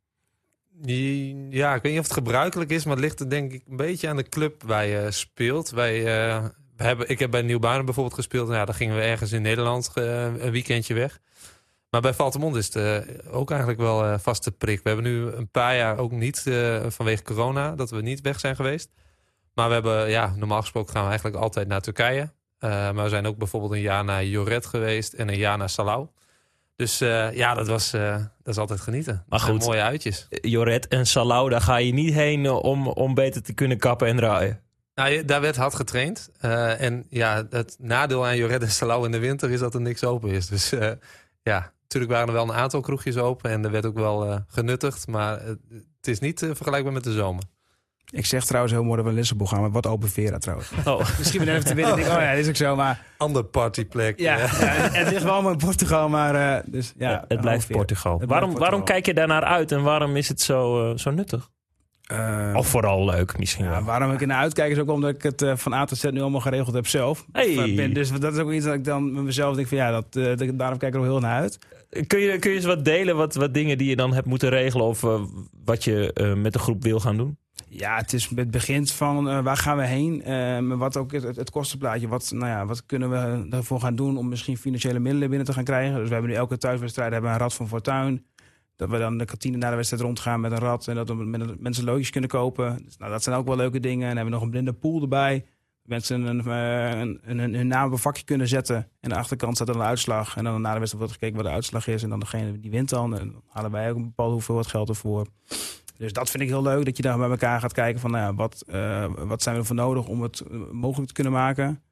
[1.51, 3.77] Ja, ik weet niet of het gebruikelijk is, maar het ligt er denk ik een
[3.77, 5.71] beetje aan de club waar je speelt.
[5.71, 6.45] Wij, uh,
[6.77, 8.47] we hebben, ik heb bij Nieuwbuinen bijvoorbeeld gespeeld.
[8.47, 11.21] Nou, ja, dan gingen we ergens in Nederland een weekendje weg.
[11.93, 14.83] Maar bij Valtemont is het uh, ook eigenlijk wel uh, vaste prik.
[14.83, 16.43] We hebben nu een paar jaar ook niet
[16.87, 18.91] vanwege corona dat we niet weg zijn geweest.
[19.55, 22.31] Maar we hebben, ja, normaal gesproken gaan we eigenlijk altijd naar Turkije.
[22.61, 26.09] maar we zijn ook bijvoorbeeld een jaar naar Joret geweest en een jaar naar Salau.
[26.77, 26.99] Dus
[27.33, 29.25] ja, dat was dat is altijd genieten.
[29.29, 30.27] Maar goed, mooie uitjes.
[30.31, 34.17] Joret en Salau, daar ga je niet heen om, om beter te kunnen kappen en
[34.17, 34.62] draaien.
[34.95, 36.31] Nou, daar werd hard getraind.
[36.79, 40.05] en ja, het nadeel aan Joret en Salau in de winter is dat er niks
[40.05, 40.47] open is.
[40.47, 40.73] Dus
[41.43, 44.37] ja, Natuurlijk waren er wel een aantal kroegjes open en er werd ook wel uh,
[44.49, 45.07] genuttigd.
[45.07, 45.49] Maar uh,
[45.97, 47.43] het is niet uh, vergelijkbaar met de zomer.
[48.11, 50.71] Ik zeg trouwens heel mooi dat we in Lissabon gaan, maar wat open Vera trouwens.
[50.85, 50.99] Oh.
[51.19, 51.97] Misschien ben ik even te binnen.
[51.97, 53.05] Denk, oh ja, dat is ook zo, maar...
[53.17, 54.19] Ander partyplek.
[54.19, 56.63] Ja, ja, het ligt wel in Portugal, maar...
[56.67, 58.19] dus, ja, het blijft Portugal.
[58.19, 58.71] Het waarom, Portugal.
[58.71, 61.51] waarom kijk je daar naar uit en waarom is het zo, zo nuttig?
[62.13, 63.83] Uh, of vooral leuk misschien ja.
[63.83, 66.21] Waarom ik naar uitkijk is ook omdat ik het uh, van A tot Z nu
[66.21, 67.27] allemaal geregeld heb zelf.
[67.33, 67.59] Hey.
[67.59, 69.91] Of, ben, dus dat is ook iets dat ik dan met mezelf denk van ja,
[69.91, 71.59] dat, uh, dat, daarom kijk ik er ook heel naar uit.
[72.07, 74.49] Kun je, kun je eens wat delen, wat, wat dingen die je dan hebt moeten
[74.49, 75.07] regelen of
[75.65, 77.37] wat je met de groep wil gaan doen?
[77.69, 80.23] Ja, het is het begint van waar gaan we heen,
[80.67, 84.17] maar wat ook het, het kostenplaatje, wat, nou ja, wat kunnen we ervoor gaan doen
[84.17, 85.99] om misschien financiële middelen binnen te gaan krijgen.
[85.99, 88.25] Dus we hebben nu elke thuiswedstrijd hebben een rad van Fortuin.
[88.83, 90.89] Dat we dan de kantine naar de wedstrijd rondgaan met een rad.
[90.89, 92.83] En dat we met mensen loodjes kunnen kopen.
[92.85, 94.09] Dus, nou, dat zijn ook wel leuke dingen.
[94.09, 95.45] En hebben we nog een blinde pool erbij.
[95.83, 98.77] Mensen een, een, een, een, hun naam op een vakje kunnen zetten.
[98.77, 100.37] En aan de achterkant staat dan een uitslag.
[100.37, 102.03] En dan na de wedstrijd wordt gekeken wat de uitslag is.
[102.03, 103.19] En dan degene die wint dan.
[103.19, 105.27] En dan halen wij ook een bepaalde hoeveelheid geld ervoor.
[105.97, 106.85] Dus dat vind ik heel leuk.
[106.85, 109.61] Dat je daar bij elkaar gaat kijken van nou ja, wat, uh, wat zijn we
[109.61, 110.43] ervoor nodig om het
[110.73, 111.83] mogelijk te kunnen maken.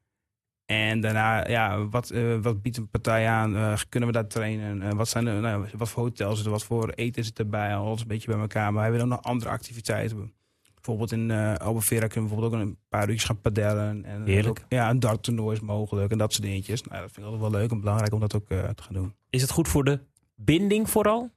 [0.71, 3.55] En daarna, ja, wat, uh, wat biedt een partij aan?
[3.55, 4.83] Uh, kunnen we daar trainen?
[4.83, 7.75] Uh, wat, zijn er, nou, wat voor hotels zitten Wat voor eten zit erbij?
[7.75, 8.73] Alles een beetje bij elkaar.
[8.73, 10.33] Maar we hebben ook nog andere activiteiten.
[10.75, 14.05] Bijvoorbeeld in uh, Albufeira kunnen we bijvoorbeeld ook een paar uurtjes gaan padellen.
[14.05, 14.59] En Heerlijk.
[14.59, 16.83] Ook, ja, een darttoernooi is mogelijk en dat soort dingetjes.
[16.83, 19.15] Nou, dat vind ik altijd wel leuk en belangrijk om dat ook te gaan doen.
[19.31, 20.01] Is het goed voor de
[20.35, 21.31] binding vooral?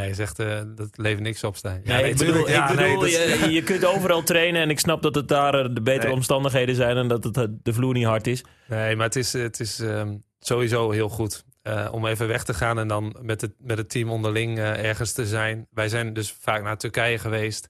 [0.00, 1.80] Nee, zegt uh, dat levert niks op, Stijn.
[1.84, 4.78] Ja, nee, ik bedoel, ja, ik bedoel nee, je, je, kunt overal trainen en ik
[4.78, 6.16] snap dat het daar de betere nee.
[6.16, 8.44] omstandigheden zijn en dat het de vloer niet hard is.
[8.66, 12.54] Nee, maar het is, het is um, sowieso heel goed uh, om even weg te
[12.54, 15.66] gaan en dan met het, met het team onderling uh, ergens te zijn.
[15.70, 17.68] Wij zijn dus vaak naar Turkije geweest.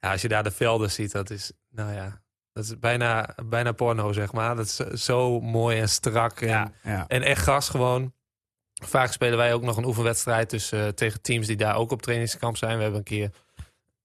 [0.00, 3.72] Ja, als je daar de velden ziet, dat is, nou ja, dat is bijna, bijna
[3.72, 4.56] porno, zeg maar.
[4.56, 7.04] Dat is zo mooi en strak en, ja, ja.
[7.08, 8.12] en echt gas gewoon.
[8.84, 12.02] Vaak spelen wij ook nog een oefenwedstrijd dus, uh, tegen teams die daar ook op
[12.02, 12.76] trainingskamp zijn.
[12.76, 13.30] We hebben een keer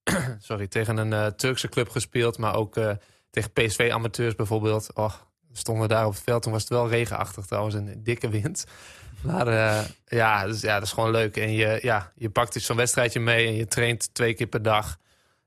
[0.40, 2.38] sorry, tegen een eh, Turkse club gespeeld.
[2.38, 2.92] Maar ook eh,
[3.30, 4.94] tegen PSV-amateurs bijvoorbeeld.
[4.94, 5.14] Oh,
[5.54, 6.44] stonden we daar op het veld.
[6.44, 8.66] Toen was het wel regenachtig trouwens en dikke wind.
[9.22, 9.48] Maar
[10.06, 11.38] ja, dus, ja, dat is gewoon leuk.
[11.38, 14.62] En je, ja, je pakt dus zo'n wedstrijdje mee en je traint twee keer per
[14.62, 14.98] dag.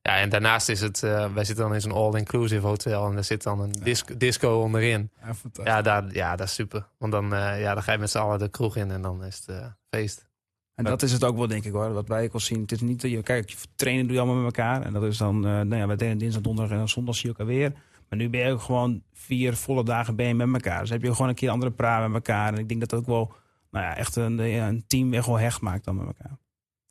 [0.02, 3.24] Ja, en daarnaast is het, eh, wij zitten dan in zo'n all-inclusive hotel en er
[3.24, 5.10] zit dan een dis- disco onderin.
[5.20, 5.74] Ja, fantastisch.
[5.74, 6.88] Ja, daar, ja, dat is super.
[6.98, 9.24] Want dan, eh, ja, dan ga je met z'n allen de kroeg in en dan
[9.24, 10.28] is het eh, feest.
[10.74, 11.92] En dat is het ook wel, denk ik hoor.
[11.92, 12.60] Wat wij ook al zien.
[12.60, 14.82] Het is niet dat je, kijk, trainen doe je allemaal met elkaar.
[14.82, 17.30] En dat is dan, eh nou ja, we deden dinsdag, donderdag en dan zondag zie
[17.30, 17.72] je elkaar weer.
[18.08, 20.80] Maar nu ben je ook gewoon vier volle dagen ben je met elkaar.
[20.80, 22.52] Dus heb je gewoon een keer andere praat met elkaar.
[22.52, 23.32] En ik denk dat dat ook wel,
[23.70, 26.38] nou ja, echt een, een team echt wel hecht maakt dan met elkaar.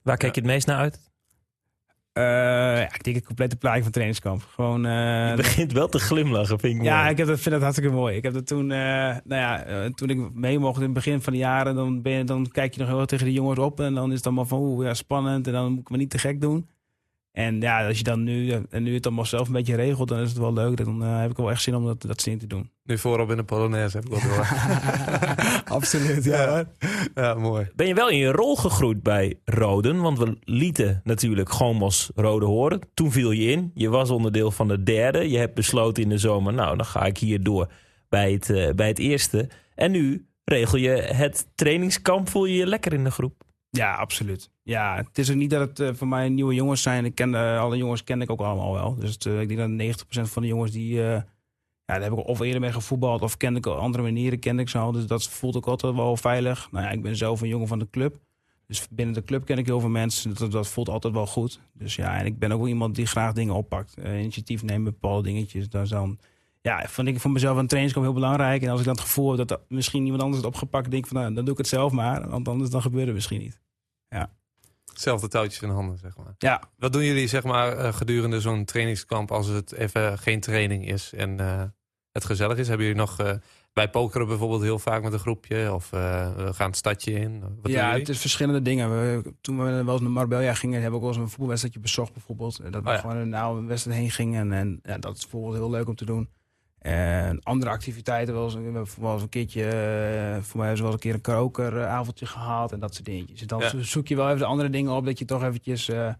[0.01, 1.08] Waar kijk je het meest naar uit?
[2.13, 4.43] Eh, ja, ik denk het complete plaatje van trainingskamp.
[4.53, 7.09] Gewoon, eh, Je begint wel te glimlachen, vind ik Ja, mooi.
[7.09, 8.15] ik heb dat, vind dat hartstikke mooi.
[8.15, 8.77] Ik heb dat toen, eh,
[9.23, 12.23] nou ja, toen ik mee mocht in het begin van de jaren, dan, ben je,
[12.23, 13.79] dan kijk je nog heel tegen de jongens op.
[13.79, 15.47] En dan is het allemaal van, oeh, ja, spannend.
[15.47, 16.69] En dan moet ik me niet te gek doen.
[17.31, 20.19] En ja, als je dan nu, en nu het allemaal zelf een beetje regelt, dan
[20.19, 20.85] is het wel leuk.
[20.85, 22.71] Dan eh, heb ik wel echt zin om dat, dat zin te doen.
[22.83, 24.43] Nu voorop in de Polonaise heb ik ook wel.
[25.77, 26.63] Absoluut, ja,
[27.15, 27.67] ja, mooi.
[27.75, 30.01] Ben je wel in je rol gegroeid bij Roden?
[30.01, 32.79] Want we lieten natuurlijk gewoon als Rode horen.
[32.93, 33.71] Toen viel je in.
[33.73, 35.29] Je was onderdeel van de derde.
[35.29, 37.71] Je hebt besloten in de zomer, nou, dan ga ik hier door
[38.09, 39.49] bij het, eh, bij het eerste.
[39.75, 42.29] En nu regel je het trainingskamp.
[42.29, 43.43] Voel je je lekker in de groep?
[43.69, 44.49] Ja, absoluut.
[44.63, 47.05] Ja, het is ook niet dat het eh, voor mij nieuwe jongens zijn.
[47.05, 48.95] Ik ken, eh, alle jongens ken ik ook allemaal wel.
[48.95, 50.93] Dus het, eh, ik denk dat 90% van de jongens die...
[50.93, 51.25] ja,
[51.85, 54.69] daar heb ik of eerder mee gevoetbald of kende ik op andere manieren kende ik
[54.69, 54.91] ze al.
[54.91, 56.71] Dus dat voelt ook altijd wel veilig.
[56.71, 58.17] Nou ja, ik ben zelf een jongen van de club.
[58.67, 60.35] Dus binnen de club ken ik heel veel mensen.
[60.35, 61.59] Dat, dat voelt altijd wel goed.
[61.73, 63.97] Dus ja, en ik ben ook iemand die graag dingen oppakt.
[63.97, 65.67] Initiatief nemen bepaalde dingetjes.
[65.71, 66.19] Is dan...
[66.61, 68.61] Ja, vond ik voor mezelf een trainingskamp heel belangrijk.
[68.61, 70.91] En als ik dan het gevoel heb dat er misschien iemand anders het opgepakt...
[70.91, 72.29] denk ik van, nou, dan doe ik het zelf maar.
[72.29, 73.59] Want anders dan gebeurt het misschien niet.
[74.99, 76.35] Zelfde touwtjes in handen, zeg maar.
[76.37, 80.87] Ja, Wat doen jullie zeg maar eh, gedurende zo'n trainingskamp als het even geen training
[80.87, 81.63] is en eh,
[82.11, 82.67] het gezellig is?
[82.67, 83.31] Hebben jullie nog uh,
[83.73, 87.39] bij pokeren bijvoorbeeld heel vaak met een groepje of uh, we gaan het stadje in?
[87.61, 88.89] Wat ja, het is verschillende dingen.
[88.89, 91.81] We, toen we wel eens naar Marbella gingen, hebben we ook wel eens een voetbalwedstrijdje
[91.81, 92.57] bezocht bijvoorbeeld.
[92.71, 92.99] Dat we Oh ja.
[92.99, 95.95] gewoon naar een wedstrijd heen gingen en, en ja, dat is bijvoorbeeld heel leuk om
[95.95, 96.29] te doen.
[96.79, 100.81] En andere activiteiten, wel eens, we hebben wel eens een keertje, eh, voor mij ze
[100.81, 103.47] wel eens een keer een krokeravondje gehaald en dat soort dingetjes.
[103.47, 103.71] Dan Ja.
[103.81, 106.15] zoek je wel even de andere dingen op, dat je toch eventjes eh, in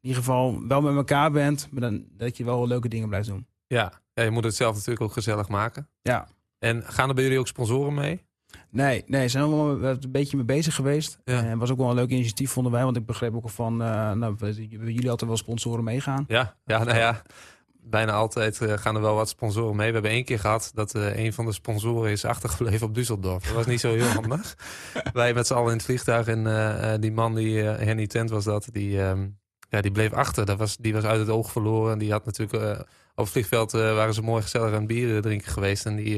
[0.00, 3.46] ieder geval wel met elkaar bent, maar dan, dat je wel leuke dingen blijft doen.
[3.66, 3.92] Ja.
[4.14, 5.88] ja, je moet het zelf natuurlijk ook gezellig maken.
[6.02, 6.28] Ja.
[6.58, 8.22] En gaan er bij jullie ook sponsoren mee?
[8.70, 11.18] Nee, nee, zijn we wel een beetje mee bezig geweest.
[11.24, 11.44] Ja.
[11.44, 12.84] En was ook wel een leuk initiatief, vonden wij.
[12.84, 16.24] Want ik begreep ook al van, eh, nou, jullie altijd wel sponsoren meegaan.
[16.28, 17.22] Ja, ja nou ja.
[17.84, 19.86] Bijna altijd eh, gaan er wel wat sponsoren mee.
[19.86, 23.46] We hebben één keer gehad dat eh, een van de sponsoren is achtergebleven op Düsseldorf.
[23.46, 24.56] Dat was niet zo heel handig.
[25.12, 28.44] Wij met z'n allen in het vliegtuig en eh, die man, die Henny Tent was
[28.44, 29.28] dat, die, ehm,
[29.68, 30.46] ja, die bleef achter.
[30.46, 31.98] Dat was, die was uit het oog verloren.
[31.98, 32.80] Die had natuurlijk
[33.14, 35.86] op het vliegveld waren ze mooi gezellig aan bieren drinken geweest.
[35.86, 36.16] En die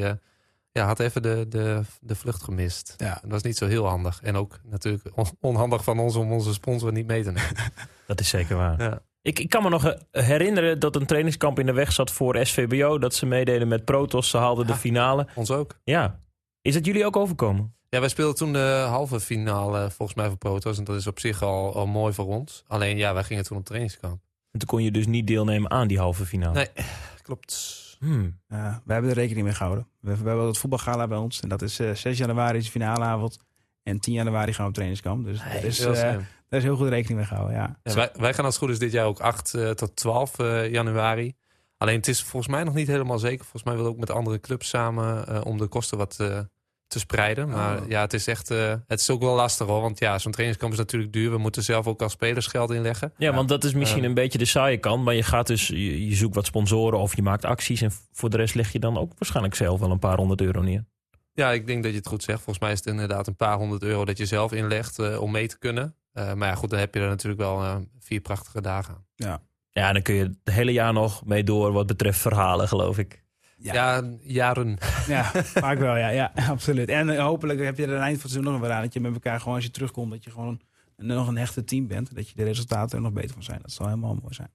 [0.72, 2.94] ja, had even de, de, de vlucht gemist.
[2.96, 3.18] Ja.
[3.22, 4.20] Dat was niet zo heel handig.
[4.22, 7.54] En ook natuurlijk on- onhandig van ons om onze sponsor niet mee te nemen.
[8.06, 8.82] Dat is zeker waar.
[8.82, 9.00] Ja.
[9.24, 12.46] Ik, ik kan me nog eh, herinneren dat een trainingskamp in de weg zat voor
[12.46, 12.98] SVBO.
[12.98, 14.30] Dat ze meededen met Protos.
[14.30, 15.26] Ze haalden de finale.
[15.34, 15.78] Ons ook.
[15.84, 16.20] Ja.
[16.62, 17.74] Is het jullie ook overkomen?
[17.88, 20.78] Ja, wij speelden toen de halve finale volgens mij voor Protos.
[20.78, 22.64] En dat is op zich al, al mooi voor ons.
[22.66, 24.20] Alleen ja, wij gingen toen op trainingskamp.
[24.50, 26.54] En toen kon je dus niet deelnemen aan die halve finale.
[26.54, 26.68] Nee,
[27.22, 27.82] klopt.
[27.98, 28.40] Hmm.
[28.48, 29.86] Uh, we hebben er rekening mee gehouden.
[30.00, 31.40] We, we hebben het voetbalgala bij ons.
[31.40, 33.38] En dat is eh 6 januari is de finaleavond.
[33.82, 35.24] En 10 januari gaan we op trainingskamp.
[35.24, 36.26] Dus dat is, Heel eh, slim.
[36.54, 37.78] Daar is heel goed rekening mee gehouden, ja.
[37.82, 40.38] Ja, wij, wij gaan als het goed is dit jaar ook 8 eh, tot 12
[40.38, 41.34] eh, januari.
[41.78, 43.40] Alleen het is volgens mij nog niet helemaal zeker.
[43.44, 46.38] Volgens mij willen we ook met andere clubs samen eh, om de kosten wat eh,
[46.86, 47.48] te spreiden.
[47.48, 47.88] Maar Oh.
[47.88, 49.80] ja, het is echt, eh, het is ook wel lastig hoor.
[49.80, 51.30] Want ja, zo'n trainingskamp is natuurlijk duur.
[51.30, 53.12] We moeten zelf ook als spelers geld inleggen.
[53.16, 55.04] Ja, want dat is misschien een beetje de saaie kant.
[55.04, 57.80] Maar je gaat dus, je, je zoekt wat sponsoren of je maakt acties.
[57.80, 60.60] En voor de rest leg je dan ook waarschijnlijk zelf wel een paar honderd euro
[60.60, 60.84] neer.
[61.32, 62.38] Ja, ik denk dat je het goed zegt.
[62.38, 65.30] Volgens mij is het inderdaad een paar honderd euro dat je zelf inlegt eh, om
[65.30, 65.96] mee te kunnen.
[66.14, 69.40] Eh, maar ja, goed, dan heb je er natuurlijk wel eh, vier prachtige dagen aan.
[69.70, 73.24] Ja, dan kun je het hele jaar nog mee door wat betreft verhalen, geloof ik.
[73.56, 73.72] Ja.
[73.72, 74.78] Ja, jaren.
[75.06, 75.24] Ja,
[75.64, 76.88] vaak wel, ja, ja, absoluut.
[76.88, 78.82] En eh, hopelijk heb je er aan het eind van het seizoen nog weer aan.
[78.82, 80.60] Dat je met elkaar gewoon, als je terugkomt, dat je gewoon
[80.96, 82.14] nog een hechte team bent.
[82.14, 83.58] Dat je de resultaten er nog beter van zijn.
[83.62, 84.50] Dat zal helemaal mooi zijn.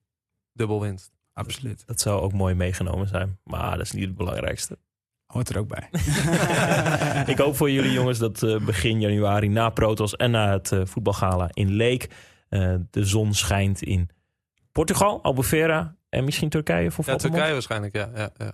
[0.54, 1.12] Dubbel winst.
[1.34, 1.84] Absoluut.
[1.86, 3.40] Dat zou ook mooi meegenomen zijn.
[3.44, 4.78] Maar dat is niet het belangrijkste.
[5.34, 5.90] Hoort er ook bij.
[7.34, 10.82] ik hoop voor jullie jongens dat eh, begin januari na Protos en na het eh,
[10.86, 12.10] voetbalgala in Leek
[12.50, 14.10] eh, de zon schijnt in
[14.72, 17.16] Portugal, Albufeira en misschien Turkije voor Ja.
[17.16, 18.10] Turkije waarschijnlijk, ja.
[18.16, 18.52] ja, ja.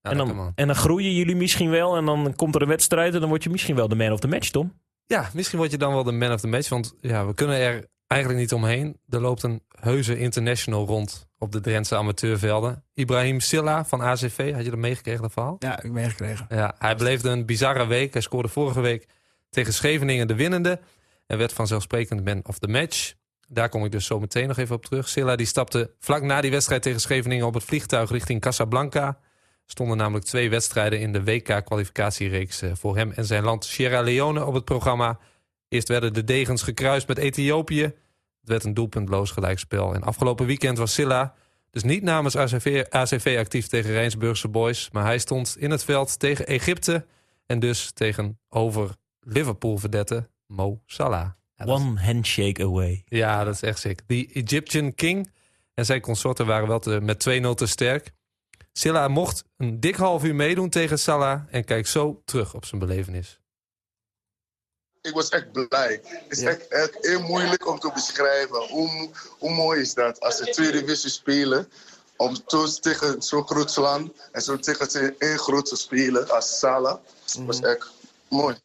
[0.00, 3.14] Ja, en, dan, en dan groeien jullie misschien wel en dan komt er een wedstrijd
[3.14, 4.72] en dan word je misschien wel de man of the match, Tom.
[5.06, 6.68] Ja, misschien word je dan wel de man of the match.
[6.68, 8.98] Want ja, we kunnen er eigenlijk niet omheen.
[9.08, 12.84] Er loopt een heuse international rond op de Drentse amateurvelden.
[12.94, 15.56] Ibrahim Silla van ACV, had je dat meegekregen, dat verhaal?
[15.58, 16.46] Ja, ik heb meegekregen.
[16.48, 18.12] Ja, hij beleefde een bizarre week.
[18.12, 19.06] Hij scoorde vorige week
[19.50, 20.80] tegen Scheveningen de winnende.
[21.26, 23.14] En werd vanzelfsprekend man of the match.
[23.48, 25.08] Daar kom ik dus zo meteen nog even op terug.
[25.08, 29.18] Silla die stapte vlak na die wedstrijd tegen Scheveningen op het vliegtuig richting Casablanca.
[29.66, 34.44] Stonden namelijk twee wedstrijden in de WK-kwalificatiereeks eh, voor hem en zijn land Sierra Leone
[34.44, 35.18] op het programma.
[35.68, 37.92] Eerst werden de degens gekruist met Ethiopië.
[38.44, 39.94] Het werd een doelpuntloos gelijkspel.
[39.94, 41.34] En afgelopen weekend was Silla
[41.70, 44.88] dus niet namens ACV, ACV actief tegen Rijnsburgse Boys.
[44.92, 47.06] Maar hij stond in het veld tegen Egypte.
[47.46, 51.28] En dus tegenover Liverpool-verdette Mo Salah.
[51.56, 53.02] Ja, dat is- One handshake away.
[53.06, 54.00] ja, dat is echt sick.
[54.06, 55.30] Die Egyptian King
[55.74, 58.12] en zijn consorten waren wel te, met 2-0 te sterk.
[58.72, 62.80] Silla mocht een dik half uur meedoen tegen Salah en kijkt zo terug op zijn
[62.80, 63.40] belevenis.
[65.04, 66.00] Ik was echt blij.
[66.02, 68.66] Het is echt, echt heel moeilijk om te beschrijven.
[68.68, 71.68] Hoe, hoe mooi is dat als de tweede divisie spelen.
[72.16, 76.96] Om zo tegen zo'n groot land en zo tegen een groot te spelen als Salah.
[77.46, 77.90] was echt
[78.28, 78.56] mooi.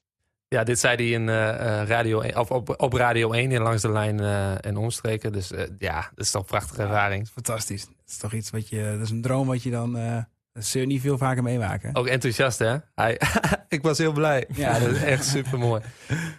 [0.48, 3.62] Ja, dit zei hij in, eh, eh, radio, 1 of op, op Radio 1 in
[3.62, 5.32] Langs de Lijn eh, en Omstreken.
[5.32, 7.28] Dus ja, dat is toch een prachtige ervaring.
[7.28, 7.86] Fantastisch.
[7.86, 8.92] Dat is toch iets wat je...
[8.92, 10.26] Dat is een droom wat je dan...
[10.50, 11.96] eh dat zul je niet veel vaker meemaken.
[11.96, 12.76] Ook enthousiast, hè?
[12.96, 13.22] Hij,
[13.68, 14.46] ik was heel blij.
[14.54, 15.82] Ja, dat is echt super mooi.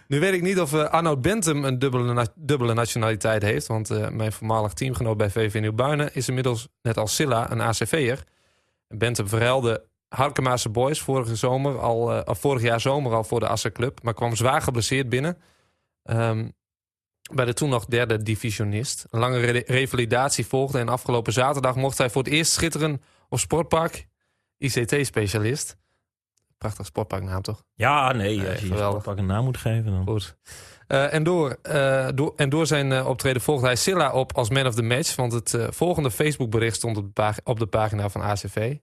[0.07, 3.67] Nu weet ik niet of uh, Arnoud Bentum een dubbele, na- dubbele nationaliteit heeft.
[3.67, 8.23] Want eh, mijn voormalig teamgenoot bij VV Nieuw-Buinen is inmiddels, net als Silla, een ACV'er.
[8.87, 13.71] Bentum verhuilde Harkemaanse Boys vorige zomer al, eh, vorig jaar zomer al voor de Assen
[13.71, 13.99] Club.
[14.03, 15.37] Maar kwam zwaar geblesseerd binnen.
[16.03, 16.47] Ehm,
[17.33, 19.05] bij de toen nog derde divisionist.
[19.09, 23.39] Een lange re- revalidatie volgde en afgelopen zaterdag mocht hij voor het eerst schitteren op
[23.39, 24.07] Sportpark.
[24.57, 25.77] ICT-specialist.
[26.57, 27.63] Prachtig sportparknaam, toch?
[27.73, 28.89] Ja, nee, Nee, als je je geweldig.
[29.01, 30.05] sportpak een naam moet geven dan.
[30.07, 30.37] Goed.
[30.87, 34.49] Eh, en, door, eh, door, en door zijn eh, optreden volgde hij Silla op als
[34.49, 35.15] man of the match.
[35.15, 38.75] Want het volgende Facebook-bericht stond op de, pag- op de pagina van ACV.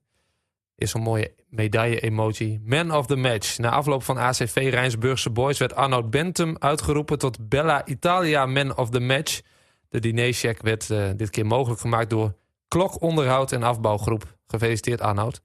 [0.74, 2.60] Is een mooie medaille-emoji.
[2.64, 3.58] Man of the match.
[3.58, 8.90] Na afloop van ACV Rijnsburgse Boys werd Arnoud Bentum uitgeroepen tot Bella Italia Man of
[8.90, 9.40] the Match.
[9.88, 10.86] De dinercheck werd
[11.18, 12.34] dit keer mogelijk gemaakt door
[12.68, 14.37] Klok Onderhoud en Afbouwgroep.
[14.48, 15.40] Gefeliciteerd Arnoud.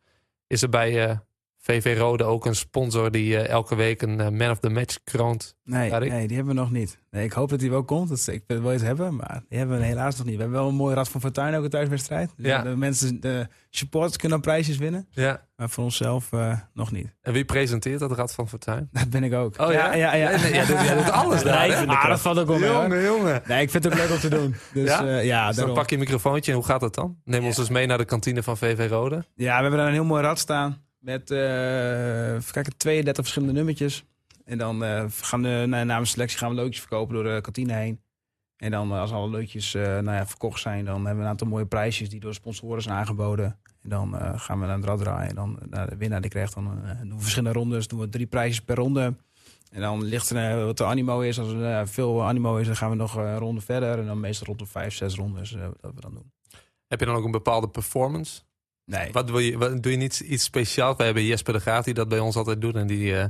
[0.47, 1.17] Is er bij eh,
[1.65, 4.97] VV Rode ook een sponsor die eh, elke week een eh, Man of the Match
[5.03, 5.55] kroont?
[5.63, 6.97] Nee, nee, die hebben we nog niet.
[7.11, 8.09] Nee, ik hoop dat die wel komt.
[8.09, 10.35] Dat, ik wil eens hebben, maar die hebben we helaas nog niet.
[10.35, 12.31] We hebben wel een mooie Rad van Fortuin, ook een thuiswedstrijd.
[12.37, 12.61] Dus Ja.
[12.61, 15.07] De mensen, de supporters kunnen prijsjes winnen.
[15.09, 15.45] Ja.
[15.55, 17.13] Maar voor onszelf eh, nog niet.
[17.21, 18.89] En wie presenteert dat Rad van Fortuin?
[18.91, 19.59] Dat ben ik ook.
[19.59, 19.93] Oh ja?
[19.93, 20.41] Ja, ja, ja.
[20.41, 21.53] Nee, nee, doet- doet alles daar?
[21.65, 23.01] Drijvende Ah, dat valt ook hoor.
[23.03, 23.41] jongen.
[23.47, 24.55] Nee, ik vind het ook leuk om te doen.
[24.73, 25.03] Dus Ja?
[25.03, 27.17] ja, ja, Dus dan pak je een microfoontje en hoe gaat dat dan?
[27.23, 27.61] Neem ons Ja.
[27.61, 29.23] eens mee naar de kantine van VV Rode.
[29.35, 30.81] ja, we hebben daar een heel mooi rad staan.
[31.03, 34.03] Met eh, kijken, 32 verschillende nummertjes.
[34.45, 37.41] En dan eh, gaan we na, na een selectie gaan we loodjes verkopen door de
[37.41, 38.01] kantine heen.
[38.57, 41.47] En dan eh, als alle eh, nou ja, verkocht zijn, dan hebben we een aantal
[41.47, 43.59] mooie prijsjes die door sponsoren zijn aangeboden.
[43.81, 45.29] En dan eh, gaan we naar het rad draaien.
[45.29, 47.87] En dan eh, de winnaar die krijgt dan eh, doen we verschillende rondes.
[47.87, 49.15] Doen we drie prijsjes per ronde.
[49.71, 51.39] En dan ligt er eh, wat de animo is.
[51.39, 53.99] Als er eh, veel animo is, dan gaan we nog eh, een ronde verder.
[53.99, 56.31] En dan meestal rond de vijf, zes rondes eh, dat we dan doen.
[56.87, 58.41] Heb je dan ook een bepaalde performance?
[58.85, 59.11] Nee.
[59.11, 60.97] Wat wil je, wat, doe je niet iets speciaals?
[60.97, 62.75] We hebben Jesper de Graaf die dat bij ons altijd doet.
[62.75, 63.25] En die, eh,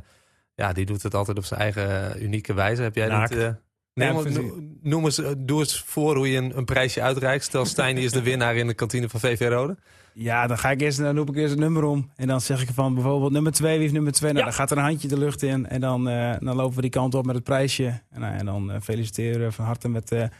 [0.55, 2.81] ja, die doet het altijd op zijn eigen eh, unieke wijze.
[2.81, 3.29] Heb jij Naakt.
[3.29, 3.39] niet...
[3.39, 3.49] eh,
[3.93, 7.43] Ja, no- noem eens, doe eens voor hoe je een, een prijsje uitreikt.
[7.43, 9.77] Stel Stijn die is de winnaar in de kantine van VV Rode.
[10.13, 12.11] Ja, dan ga ik eerst, dan roep ik eerst het nummer om.
[12.15, 14.31] En dan zeg ik van bijvoorbeeld nummer twee, wie heeft nummer twee?
[14.33, 14.49] Nou, Ja.
[14.49, 15.67] dan gaat er een handje de lucht in.
[15.67, 16.03] En dan,
[16.39, 18.01] dan lopen we die kant op met het prijsje.
[18.09, 20.31] En, nou, en dan feliciteren van harte met, met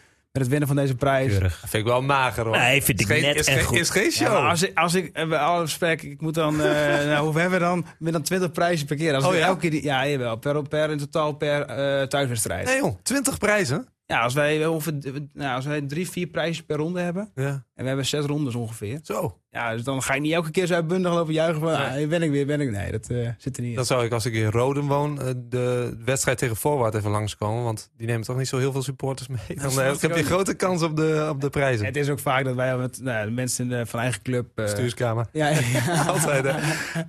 [0.41, 1.30] het winnen van deze prijs.
[1.32, 1.60] Keurig.
[1.62, 2.58] Dat vind ik wel mager hoor.
[2.58, 3.78] Nee, vind ik is net is goed.
[3.78, 4.32] Is geen Ja, show.
[4.32, 7.39] maar als ik, als ik eh, bij alle respect, ik moet dan, eh nou, hoe
[7.39, 7.86] hebben we dan?
[8.00, 9.15] Meer dan 20 prijzen per keer.
[9.15, 9.39] Als Oh ja?
[9.46, 12.65] elke keer die, ja, jawel, per, per in totaal per eh, thuiswedstrijd.
[12.65, 13.88] Nee joh, 20 prijzen.
[14.06, 14.93] Ja, als wij, ongeveer,
[15.34, 17.32] nou, als wij drie, vier prijzen per ronde hebben.
[17.36, 18.99] Ja, En we hebben zes rondes ongeveer.
[19.03, 19.38] zo.
[19.49, 21.77] Ja, dus dan ga ik niet elke keer zo uitbundig lopen juichen van, Nee.
[21.81, 22.71] ah, hier ben ik weer, ben ik.
[22.71, 23.75] Nee, dat eh, zit er niet in.
[23.75, 27.63] Dan zou ik als ik in Roden woon eh, de wedstrijd tegen Voorwaard even langskomen.
[27.63, 29.39] Want die nemen toch niet zo heel veel supporters mee.
[29.47, 30.25] Dan eh, ik heb je ook.
[30.25, 31.86] grote kans op de, op de prijzen.
[31.86, 34.45] Het is ook vaak dat wij met nou, de mensen in de, van eigen club...
[34.55, 35.25] eh, Bestuurskamer.
[35.31, 36.03] ja, ja.
[36.07, 36.55] Altijd.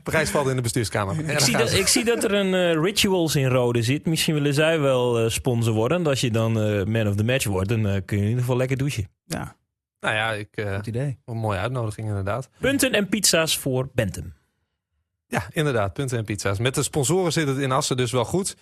[0.03, 1.29] Prijs valt in de bestuurskamer.
[1.29, 4.07] Ik zie, dat, ik zie dat er een Rituals in Rode zit.
[4.07, 5.99] Misschien willen zij wel eh, sponsor worden.
[5.99, 8.41] En als je dan eh, man of the match wordt, dan kun je in ieder
[8.41, 9.09] geval lekker douchen.
[9.25, 9.57] ja,
[10.05, 11.19] Nou ja, ik, eh, goed idee.
[11.25, 12.49] een mooie uitnodiging inderdaad.
[12.61, 14.33] Punten en pizza's voor Bentham.
[15.27, 15.93] Ja, inderdaad.
[15.93, 16.59] Punten en pizza's.
[16.59, 18.57] Met de sponsoren zit het in Assen dus wel goed.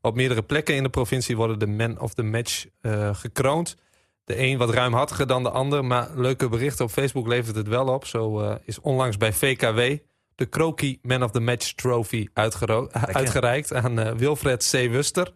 [0.00, 3.76] Op meerdere plekken in de provincie worden de man of the match eh, gekroond.
[4.24, 5.84] De een wat ruimhartiger dan de ander.
[5.84, 8.06] Maar leuke berichten op Facebook levert het wel op.
[8.06, 9.96] Zo eh, is onlangs bij VKW
[10.34, 14.90] de Kroki Man of the Match Trophy uitgero- uitgereikt aan Wilfred C.
[14.90, 15.32] Wuster.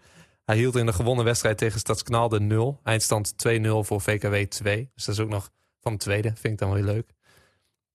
[0.53, 2.81] Hij hield in de gewonnen wedstrijd tegen Stadskanaal de 0.
[2.83, 4.91] Eindstand 2-0 voor VKW 2.
[4.95, 6.29] Dus dat is ook nog van de tweede.
[6.29, 7.11] Vind ik dan wel leuk.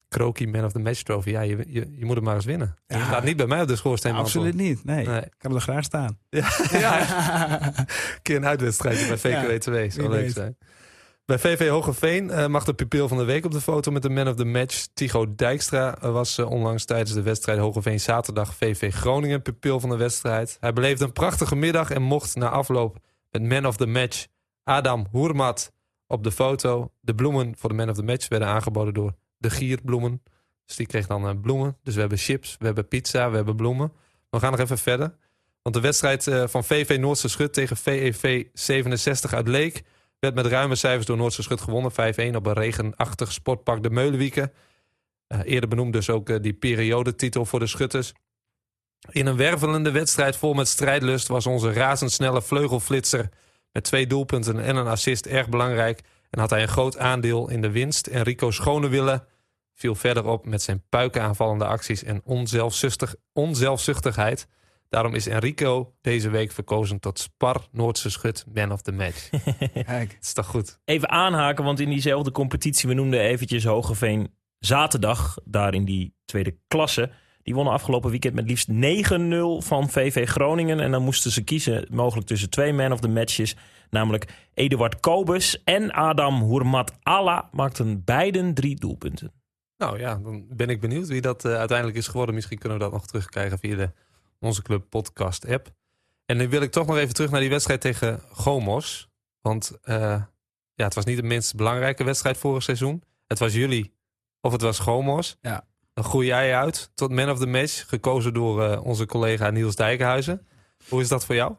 [0.07, 1.29] Kroki Man of the Match Trophy.
[1.29, 2.75] Ja, je, je, je moet hem maar eens winnen.
[2.87, 2.97] Ja.
[2.97, 4.13] Je gaat niet bij mij op de schoorsteen.
[4.15, 4.83] Absoluut niet.
[4.83, 5.21] Nee, Nee.
[5.21, 6.17] ik kan er graag staan.
[6.29, 7.67] Ja, ja.
[7.77, 7.85] een
[8.21, 9.89] keer een uitwedstrijdje bij VKW Ja, 2.
[9.89, 10.33] Zou leuk weet.
[10.33, 10.57] zijn.
[11.27, 14.09] Bij VV Hogeveen eh, mag de pupil van de week op de foto met de
[14.09, 14.87] man of the match.
[14.93, 19.89] Tigo Dijkstra eh, was eh, onlangs tijdens de wedstrijd Hogeveen zaterdag VV Groningen pupil van
[19.89, 20.57] de wedstrijd.
[20.59, 22.97] Hij beleefde een prachtige middag en mocht na afloop
[23.31, 24.27] met man of the match
[24.63, 25.73] Adam Hoermat
[26.07, 26.91] op de foto.
[26.99, 30.23] De bloemen voor de man of the match werden aangeboden door de Gierbloemen.
[30.65, 31.77] Dus die kreeg dan bloemen.
[31.83, 33.91] Dus we hebben chips, we hebben pizza, we hebben bloemen.
[34.29, 35.15] We gaan nog even verder.
[35.61, 39.83] Want de wedstrijd van VV Noordse Schut tegen VEV 67 uit Leek...
[40.19, 41.91] werd met ruime cijfers door Noordse Schut gewonnen.
[41.91, 44.53] 5-1 op een regenachtig sportpark de Meulenwieken.
[45.27, 48.13] Eh, eerder benoemd dus ook eh, die periodetitel voor de Schutters.
[49.11, 51.27] In een wervelende wedstrijd vol met strijdlust...
[51.27, 53.29] was onze razendsnelle vleugelflitser...
[53.71, 56.01] met twee doelpunten en een assist erg belangrijk...
[56.29, 58.07] en had hij een groot aandeel in de winst.
[58.07, 59.25] Enrico Schonewille
[59.73, 62.03] viel verder op met zijn puikenaanvallende acties...
[62.03, 64.47] en onzelfzuchtig, onzelfzuchtigheid...
[64.89, 69.29] Daarom is Enrico deze week verkozen tot Spar Noordse Schut Man of the Match.
[69.73, 70.09] Kijk.
[70.09, 70.79] Dat is toch goed?
[70.85, 76.57] Even aanhaken, want in diezelfde competitie, we noemden eventjes Hogeveen zaterdag, daar in die tweede
[76.67, 77.09] klasse.
[77.43, 78.73] Die wonnen afgelopen weekend met liefst 9-0
[79.57, 80.79] van VV Groningen.
[80.79, 83.55] En dan moesten ze kiezen mogelijk tussen twee man of the matches.
[83.89, 89.31] Namelijk Eduard Kobus en Adam Hoermat Alla maakten beiden drie doelpunten.
[89.77, 92.35] Nou ja, dan ben ik benieuwd wie dat eh, uiteindelijk is geworden.
[92.35, 93.91] Misschien kunnen we dat nog terugkrijgen via de
[94.39, 95.71] Onze Club podcast app.
[96.25, 99.09] En nu wil ik toch nog even terug naar die wedstrijd tegen Gomos.
[99.41, 100.21] Want eh,
[100.73, 103.03] ja, het was niet de minst belangrijke wedstrijd vorig seizoen.
[103.27, 103.93] Het was jullie
[104.41, 105.37] of het was Gomos.
[105.41, 105.67] Ja.
[105.93, 107.89] Dan groei jij uit tot man of the match.
[107.89, 110.47] Gekozen door eh, onze collega Niels Dijkenhuizen.
[110.89, 111.55] Hoe is dat voor jou?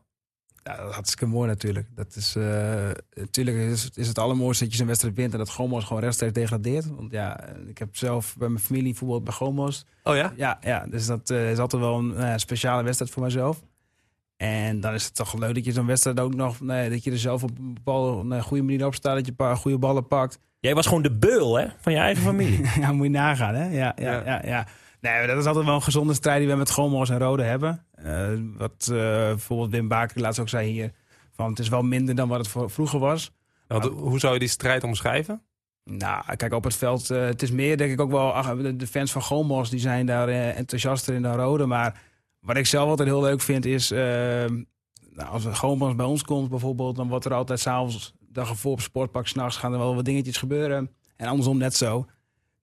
[0.68, 1.86] Ja, dat is hartstikke mooi natuurlijk.
[1.94, 5.50] Dat is, eh, natuurlijk is, is het allermooiste dat je zo'n wedstrijd wint en dat
[5.50, 6.94] Gomos gewoon rechtstreeks degradeert.
[6.96, 9.86] Want ja, ik heb zelf bij mijn familie voetbal bij Gomos.
[10.02, 10.32] Oh ja?
[10.36, 13.62] Ja, ja dus dat eh, is altijd wel een speciale wedstrijd voor mijzelf.
[14.36, 17.10] En dan is het toch leuk dat je zo'n wedstrijd ook nog, nee, dat je
[17.10, 19.56] er zelf op een bepaalde op een goede manier op staat, dat je een paar
[19.56, 20.38] goede ballen pakt.
[20.60, 22.60] Jij was gewoon de beul hè, van je eigen familie.
[22.80, 23.64] ja, moet je nagaan, hè?
[23.64, 24.22] Ja, ja, Ja.
[24.24, 24.40] ja.
[24.44, 24.66] ja,
[25.00, 27.84] Nee, dat is altijd wel een gezonde strijd die we met Gomos en Rode hebben.
[27.92, 30.92] Eh, wat eh, bijvoorbeeld Wim Baker laatst ook zei hier,
[31.32, 33.32] van het is wel minder dan wat het vroeger was.
[33.90, 35.42] Hoe zou je die strijd omschrijven?
[35.84, 38.86] Nou, kijk, op het veld, eh, het is meer denk ik ook wel, ach, de,
[38.86, 41.66] fans van Gomos, die zijn daar enthousiaster in dan Rode.
[41.66, 42.00] Maar
[42.40, 43.98] wat ik zelf altijd heel leuk vind is, eh,
[45.10, 48.80] nou, als Gomos bij ons komt bijvoorbeeld, dan wordt er altijd s'avonds, dag ervoor op
[48.80, 50.90] sportpak, s'nachts gaan er wel wat dingetjes gebeuren.
[51.16, 52.06] En andersom net zo.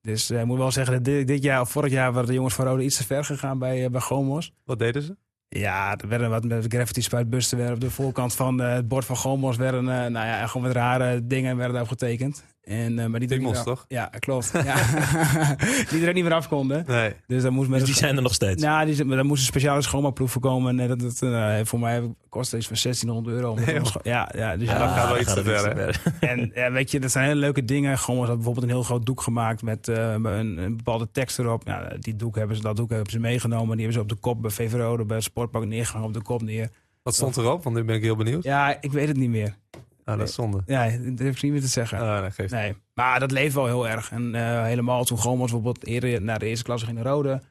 [0.05, 2.33] Dus eh, ik moet wel zeggen, dat dit, dit jaar of vorig jaar waren de
[2.33, 4.53] jongens van Rode iets te ver gegaan bij, eh, bij Gomos.
[4.63, 5.17] Wat deden ze?
[5.47, 9.05] Ja, er werden wat met graffiti spuitbussen werden op de voorkant van eh, het bord
[9.05, 12.43] van Gomos werden, nou ja, gewoon met rare dingen werden daarop getekend.
[12.65, 13.85] En, eh, maar die toch?
[13.87, 14.51] Ja, klopt.
[14.65, 14.75] Ja.
[15.89, 16.83] die er ook niet meer af konden.
[16.87, 17.13] Nee.
[17.27, 18.63] Dus dan moest Dus die zijn er nog steeds.
[18.63, 20.79] Nou, die, maar daar moest een speciale schoonmaakproef voor komen.
[20.79, 23.55] En dat, dat, eh, voor mij kost het iets van 1600 euro.
[23.55, 23.65] Nee,
[24.03, 26.99] ja, ja, dus Ja, ja, dat gaat wel iets te ver, en ja, weet je,
[26.99, 27.97] dat zijn hele leuke dingen.
[27.97, 31.61] Gewoon had bijvoorbeeld een heel groot doek gemaakt met eh, een, een bepaalde tekst erop.
[31.65, 33.77] Ja, die doek hebben ze, dat doek hebben ze meegenomen.
[33.77, 36.21] Die hebben ze op de kop bij VV Rode, bij het sportpark neergehangen op de
[36.21, 36.69] kop neer.
[37.03, 37.63] Wat stond erop?
[37.63, 38.43] Want nu ben ik heel benieuwd.
[38.43, 39.55] Ja, ik weet het niet meer.
[40.05, 40.61] Ah, dat is zonde.
[40.65, 41.99] Ja, dat ik niet meer te zeggen.
[41.99, 44.11] Ah, dat geeft Nee, maar dat leeft wel heel erg.
[44.11, 47.41] En eh, helemaal toen Gomos bijvoorbeeld eerder naar de eerste klasse ging naar Rode.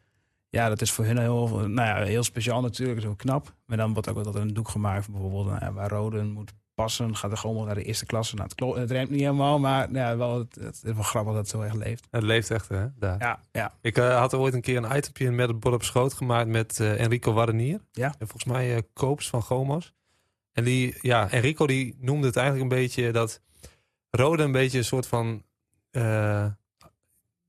[0.48, 3.00] Ja, dat is voor hun heel, nou ja, heel speciaal natuurlijk.
[3.00, 3.54] Zo knap.
[3.66, 5.10] Maar dan wordt ook altijd een doek gemaakt.
[5.10, 7.16] Bijvoorbeeld nou ja, waar Rode moet passen.
[7.16, 8.34] Gaat de Gomos naar de eerste klasse.
[8.34, 9.58] Nou, het, klopt, het rijmt niet helemaal.
[9.58, 12.06] Maar ja, wel, het, het is wel grappig dat het zo echt leeft.
[12.10, 12.86] Het leeft echt, hè?
[12.98, 13.20] Daar.
[13.20, 13.72] Ja, ja.
[13.80, 16.80] Ik eh, had ooit een keer een itempje met het bord op schoot gemaakt met
[16.80, 17.80] eh, Enrico Warrenier.
[17.92, 18.06] Ja.
[18.18, 19.92] En volgens mij eh, Koops van Gomos.
[20.54, 23.40] En die, ja, Enrico die noemde het eigenlijk een beetje dat
[24.10, 25.42] Rode een beetje een soort van
[25.90, 26.46] eh,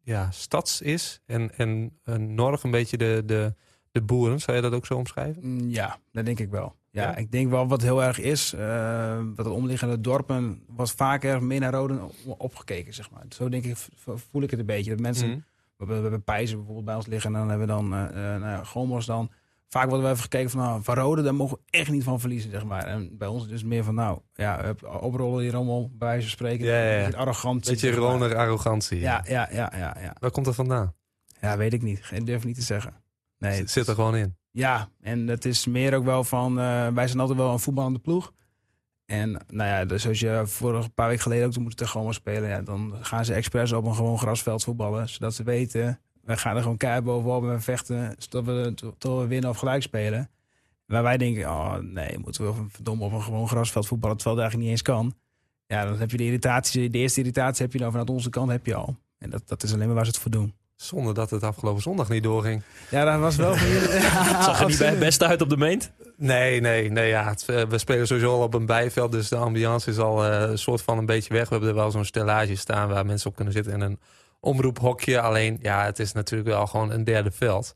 [0.01, 1.21] ja, stads is.
[1.25, 3.53] En, en, en Norg een beetje de, de,
[3.91, 4.39] de boeren.
[4.39, 5.41] Zou je dat ook zo omschrijven?
[5.55, 6.75] Mm, Ja, dat denk ik wel.
[6.91, 7.15] Ja, Ja?
[7.15, 8.53] ik denk wel wat heel erg is.
[8.53, 11.99] eh wat het omliggende dorpen was vaker meer naar Rode
[12.37, 13.23] opgekeken, zeg maar.
[13.29, 13.77] Zo denk ik,
[14.31, 14.89] voel ik het een beetje.
[14.91, 15.27] Dat mensen.
[15.29, 15.43] We
[15.77, 17.33] hebben, we hebben Pijzen bijvoorbeeld bij ons liggen.
[17.33, 18.03] En dan hebben we dan eh
[18.33, 19.31] eh, nou ja, Gomos dan.
[19.75, 22.19] Vaak worden we even gekeken van, nou, van Rode, daar mogen we echt niet van
[22.19, 22.83] verliezen, zeg maar.
[22.85, 26.21] En bij ons is het dus meer van, nou, ja, oprollen die rommel, bij wijze
[26.21, 26.65] van spreken.
[26.65, 27.65] Ja, ja, beetje arrogant.
[27.65, 28.35] Beetje zeg maar.
[28.35, 28.99] Arrogantie.
[28.99, 30.15] Ja, ja, ja, ja, ja.
[30.19, 30.93] Waar komt dat vandaan?
[31.41, 32.09] Ja, weet ik niet.
[32.11, 32.93] Ik durf niet te zeggen.
[33.37, 34.37] Nee, Het zit er gewoon in.
[34.51, 37.99] ja, en het is meer ook wel van, eh, wij zijn altijd wel een voetballende
[37.99, 38.33] ploeg.
[39.05, 42.49] En nou ja, dus zoals je vorige paar weken geleden ook toen moeten tegen spelen,
[42.49, 46.55] ja, dan gaan ze expres op een gewoon grasveld voetballen, zodat ze weten, wij gaan
[46.55, 50.29] er gewoon keihard bovenop en we vechten tot we, tot we winnen of gelijk spelen.
[50.85, 54.45] Waar wij denken, oh nee, moeten we verdomme op een gewoon grasveld voetballen, terwijl het
[54.45, 55.15] eigenlijk niet eens kan.
[55.67, 58.51] Ja, dan heb je de irritatie, de eerste irritatie heb je dan vanuit onze kant
[58.51, 58.95] heb je al.
[59.17, 60.53] En dat, dat is alleen maar waar ze het voor doen.
[60.75, 62.61] Zonder dat het afgelopen zondag niet doorging.
[62.89, 63.53] Ja, dat was wel.
[64.47, 65.91] Zag er niet bij beste uit op de meent?
[66.17, 67.07] Nee, nee, nee.
[67.07, 70.25] Ja, het, eh, we spelen sowieso al op een bijveld, dus de ambiance is al
[70.25, 71.43] eh, een soort van een beetje weg.
[71.43, 73.99] We hebben er wel zo'n stellage staan waar mensen op kunnen zitten en een
[74.45, 75.21] omroephokje.
[75.21, 77.75] Alleen, ja, het is natuurlijk wel gewoon een derde veld.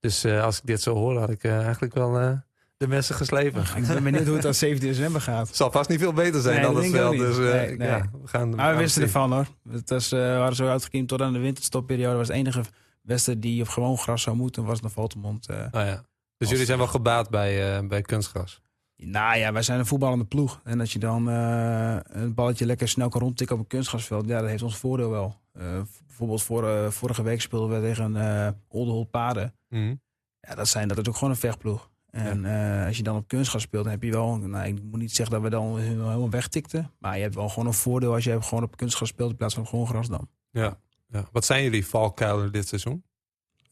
[0.00, 2.32] Dus eh, als ik dit zo hoor, had ik eh, eigenlijk wel eh,
[2.76, 3.62] de messen geslepen.
[3.76, 5.46] Ik ben benieuwd hoe het aan 17 december gaat.
[5.46, 7.16] Het zal vast niet veel beter zijn Nee, dan het veld.
[7.18, 7.46] Dus niet.
[7.46, 7.88] Nee, nee.
[7.88, 8.54] ja, we gaan.
[8.54, 9.12] Maar we wisten zien.
[9.14, 9.46] ervan hoor.
[9.70, 12.16] Het was, we waren zo uitgekiemd tot aan de winterstopperiode.
[12.16, 12.62] was het enige
[13.02, 15.46] wedstrijd die op gewoon gras zou moeten, was naar Valtemont.
[15.48, 15.56] eh.
[15.56, 16.02] Oh, ja.
[16.38, 18.60] Dus jullie zijn wel gebaat bij, bij kunstgras.
[18.96, 20.60] Nou ja, wij zijn een voetballende ploeg.
[20.64, 24.48] En dat je dan een balletje lekker snel kan rondtikken op een kunstgrasveld, ja, dat
[24.48, 25.36] heeft ons voordeel wel.
[25.56, 29.54] Eh, bijvoorbeeld voor, eh, vorige week speelden we tegen uh, Oldenholt Paden.
[29.68, 29.94] Mhm.
[30.40, 31.90] Ja, dat, zijn, dat is ook gewoon een vechtploeg.
[32.10, 34.36] En eh, als je dan op kunstgras speelt, dan heb je wel...
[34.36, 36.90] Nou, ik moet niet zeggen dat we dan helemaal wegtikten.
[36.98, 39.54] Maar je hebt wel gewoon een voordeel als je gewoon op kunstgras speelt in plaats
[39.54, 40.28] van gewoon gras dan.
[40.50, 40.78] Ja.
[41.08, 41.28] ja.
[41.32, 43.04] Wat zijn jullie valkuilen dit seizoen?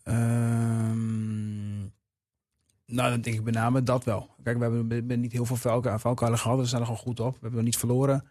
[0.03, 1.81] Ehm,
[2.87, 4.35] nou, dan denk ik met name dat wel.
[4.43, 6.59] Kijk, we hebben, we hebben niet heel veel valkuilen valkuilen gehad.
[6.59, 7.33] We zijn er gewoon goed op.
[7.33, 8.25] We hebben nog niet verloren.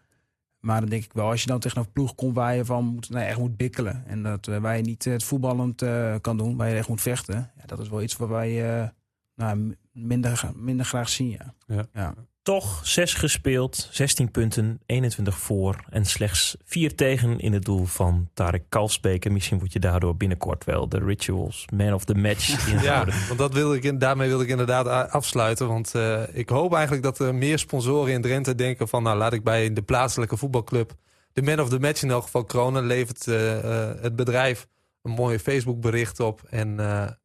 [0.64, 2.84] Maar dan denk ik wel, als je dan tegen een ploeg komt waar je van
[2.84, 4.06] moet, nou, echt moet bikkelen.
[4.06, 7.00] En dat eh, waar je niet het voetballend eh, kan doen, waar je echt moet
[7.00, 7.34] vechten.
[7.34, 8.88] Ja, dat is wel iets wat wij eh,
[9.34, 11.30] nou, minder, minder graag zien.
[11.30, 11.54] Ja.
[11.66, 11.86] Ja.
[11.92, 12.14] Ja.
[12.44, 18.28] Toch 6 gespeeld, 16 punten, 21 voor en slechts 4 tegen in het doel van
[18.34, 19.24] Tarek Kalsbeek.
[19.24, 23.14] En misschien word je daardoor binnenkort wel de Rituals Man of the Match Ja, inhouden.
[23.26, 25.68] want dat wilde ik, daarmee wilde ik inderdaad afsluiten.
[25.68, 29.02] Want eh, ik hoop eigenlijk dat er meer sponsoren in Drenthe denken van...
[29.02, 30.94] nou, laat ik bij de plaatselijke voetbalclub
[31.32, 32.86] de man of the match in elk geval kronen.
[32.86, 34.66] Levert eh, eh, het bedrijf
[35.02, 36.42] een mooie Facebook bericht op.
[36.50, 36.78] En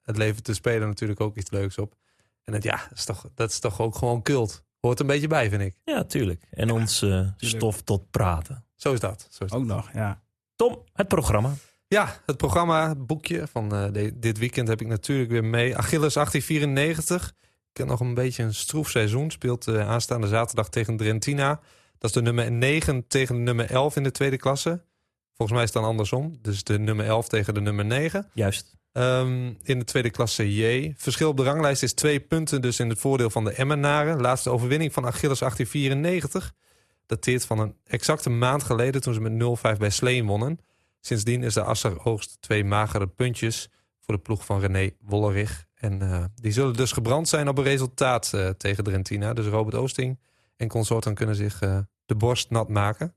[0.04, 1.96] het levert de speler natuurlijk ook iets leuks op.
[2.44, 4.68] En het, ja, dat is, toch, dat is toch ook gewoon cult.
[4.80, 5.76] Hoort een beetje bij, vind ik.
[5.86, 6.44] Ja, tuurlijk.
[6.52, 8.66] En ons eh, stof tot praten.
[8.76, 9.28] Zo is dat.
[9.30, 9.60] Zo is dat.
[9.60, 10.22] Ook nog, ja.
[10.56, 11.54] Tom, het programma.
[11.88, 15.78] Ja, het programma, het boekje van eh, de- dit weekend heb ik natuurlijk weer mee.
[15.78, 17.34] Achilles 1894.
[17.72, 19.32] Ik heb nog een beetje een stroef seizoen.
[19.32, 21.60] Speelt eh, aanstaande zaterdag tegen Drentina.
[21.98, 24.84] Dat is de nummer 9 tegen de nummer 11 in de tweede klasse.
[25.34, 26.38] Volgens mij is het dan andersom.
[26.42, 28.30] Dus de nummer 11 tegen de nummer 9.
[28.34, 28.76] Juist.
[29.00, 30.94] Ehm, in de tweede klasse J.
[30.98, 34.22] Verschil op de ranglijst is twee punten, dus in het voordeel van de Emmenaren.
[34.22, 36.54] Laatste overwinning van Achilles 1894.
[37.06, 39.32] Dateert van een exacte maand geleden toen ze met
[39.76, 40.60] 0-5 bij Sleen wonnen.
[41.02, 43.70] Sindsdien is de Asser oogst twee magere puntjes
[44.00, 45.66] voor de ploeg van René Wollerich.
[45.76, 49.34] En eh, die zullen dus gebrand zijn op een resultaat eh, tegen Drentina.
[49.34, 50.20] Dus Robert Oosting
[50.56, 53.16] en consorten kunnen zich eh, de borst nat maken.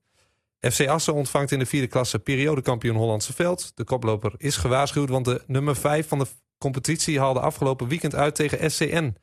[0.71, 3.73] FC Assen ontvangt in de vierde klasse periodekampioen Hollandse Veld.
[3.75, 6.27] De koploper is gewaarschuwd, want de nummer 5 van de
[6.59, 9.17] competitie haalde afgelopen weekend uit tegen SCN.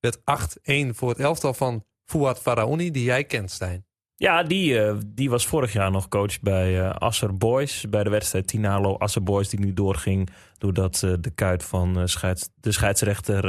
[0.00, 3.84] Werd 8-1 voor het elftal van Fouad Faraoni, die jij kent, Stijn.
[4.16, 7.84] Ja, die, eh, die was vorig jaar nog coach bij eh Asser Boys.
[7.90, 10.28] Bij de wedstrijd Tinalo Asser Boys die nu doorging.
[10.58, 13.42] Doordat eh, de kuit van scheids, de scheidsrechter...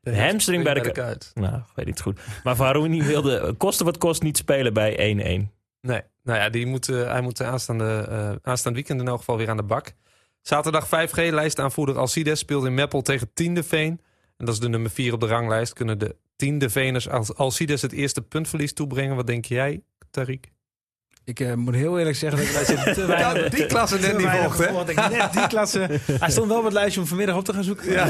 [0.00, 1.30] De hamstring bij de ku- kuit.
[1.34, 2.20] nou, ik weet niet goed.
[2.44, 5.57] Maar Faraoni wilde eh, koste wat kost niet spelen bij 1-1.
[5.80, 9.36] Nee, nou ja, die moet, eh, hij moet aanstaande, eh aanstaand weekend in elk geval
[9.36, 9.92] weer aan de bak.
[10.42, 14.00] Zaterdag 5G, lijstaanvoerder Alcides speelt in Meppel tegen Tiende Veen.
[14.36, 15.72] En dat is de nummer 4 op de ranglijst.
[15.72, 19.16] Kunnen de Tiende Veners Alcides het eerste puntverlies toebrengen?
[19.16, 20.57] Wat denk jij, Tariq?
[21.28, 23.48] Ik eh, moet heel eerlijk zeggen dat ik te weinig...
[23.48, 24.64] die klasse net niet volgt, hè?
[24.64, 24.88] gevolgd.
[24.88, 25.78] Ik net die klasse.
[26.22, 27.92] Hij stond wel op het lijstje om vanmiddag op te gaan zoeken.
[27.92, 28.06] Ja.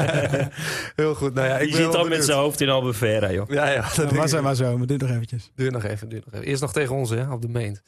[0.96, 1.34] Heel goed.
[1.34, 3.48] Nou ja, ik ben zit wel al met zijn hoofd in Albufeira, joh.
[3.48, 3.80] Ja, ja.
[3.80, 4.30] Dat ik.
[4.30, 5.50] hij maar zo, maar doe nog eventjes.
[5.54, 6.46] Duur nog even, duur nog even.
[6.46, 7.82] Eerst nog tegen ons, hè, op de meent.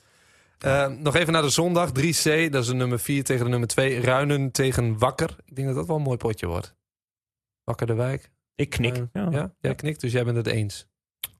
[0.59, 1.89] Eh, nog even naar de zondag.
[1.89, 4.01] 3C, dat is de nummer 4 tegen de nummer 2.
[4.01, 5.37] Ruinen tegen Wakker.
[5.45, 6.75] Ik denk dat dat wel een mooi potje wordt.
[7.65, 8.31] Wakker de Wijk.
[8.55, 8.97] Ik knik.
[8.97, 9.29] Eh, ja.
[9.31, 10.87] ja, jij knikt, dus jij bent het eens.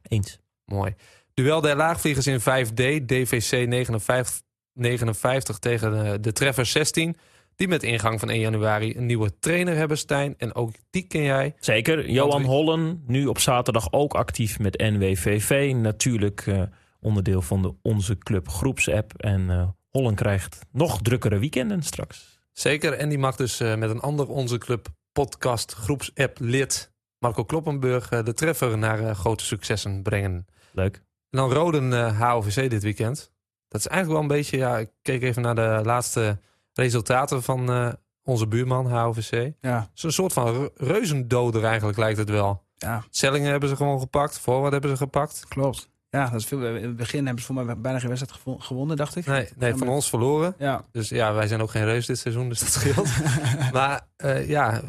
[0.03, 0.39] Eens.
[0.65, 0.95] Mooi.
[1.35, 3.05] Duel der laagvliegers in 5D.
[3.07, 7.17] DVC 59, 59 tegen de, de Treffer 16.
[7.57, 10.35] Die met ingang van 1 januari een nieuwe trainer hebben, Stijn.
[10.39, 11.55] En ook die ken jij.
[11.59, 12.11] Zeker.
[12.11, 15.73] Johan Hollen, nu op zaterdag ook actief met NWVV.
[15.77, 16.63] Natuurlijk eh,
[17.01, 19.13] onderdeel van de Onze Club groepsapp.
[19.17, 22.39] En eh, Hollen krijgt nog drukkere weekenden straks.
[22.53, 22.93] Zeker.
[22.93, 26.93] En die mag dus eh, met een ander Onze Club podcast groepsapp lid...
[27.19, 30.47] Marco Kloppenburg de Treffer naar grote successen brengen.
[30.73, 31.03] Leuk.
[31.35, 33.33] En dan Roden eh, HOVC dit weekend.
[33.69, 34.57] Dat is eigenlijk wel een beetje...
[34.57, 36.39] Ja, ik keek even naar de laatste
[36.73, 39.53] resultaten van eh, onze buurman HOVC.
[39.61, 42.65] Ja, een soort van re- reuzendoder eigenlijk lijkt het wel.
[42.75, 44.39] ja, Zellingen hebben ze gewoon gepakt.
[44.39, 45.45] Voorwaarden hebben ze gepakt.
[45.49, 45.89] klopt.
[46.11, 46.67] Ja, dat is veel.
[46.67, 49.27] In het begin hebben ze voor mij bijna geen wedstrijd gewonnen, dacht ik.
[49.27, 50.55] Nee, nee van ons verloren.
[50.59, 53.09] Ja, Dus ja, wij zijn ook geen reus dit seizoen, dus dat scheelt.
[53.73, 54.83] maar eh, ja,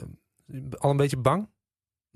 [0.78, 1.50] al een beetje bang.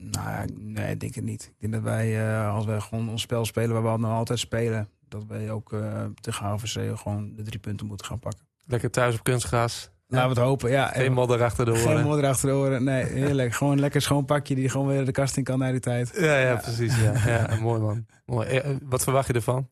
[0.01, 1.43] Nou, ja, nee, ik denk het niet.
[1.43, 4.13] Ik denk dat wij, eh, als wij gewoon ons spel spelen waar we al- nou
[4.13, 8.47] altijd spelen, dat wij ook eh tegen HVC gewoon de drie punten moeten gaan pakken.
[8.65, 9.91] Lekker thuis op kunstgras.
[10.07, 10.69] Laten we het hopen.
[10.71, 12.03] Ja, Geen en- modder achter de geen oren.
[12.03, 12.83] modder achter de oren.
[12.83, 13.53] Nee, heerlijk.
[13.53, 16.11] gewoon lekker schoon pakje die gewoon weer de kast in kan na die tijd.
[16.19, 17.01] Ja, ja, precies.
[17.01, 17.13] Ja.
[17.25, 18.05] Ja, mooi man.
[18.25, 18.47] Mooi.
[18.47, 19.69] Eh, Wat verwacht je ervan?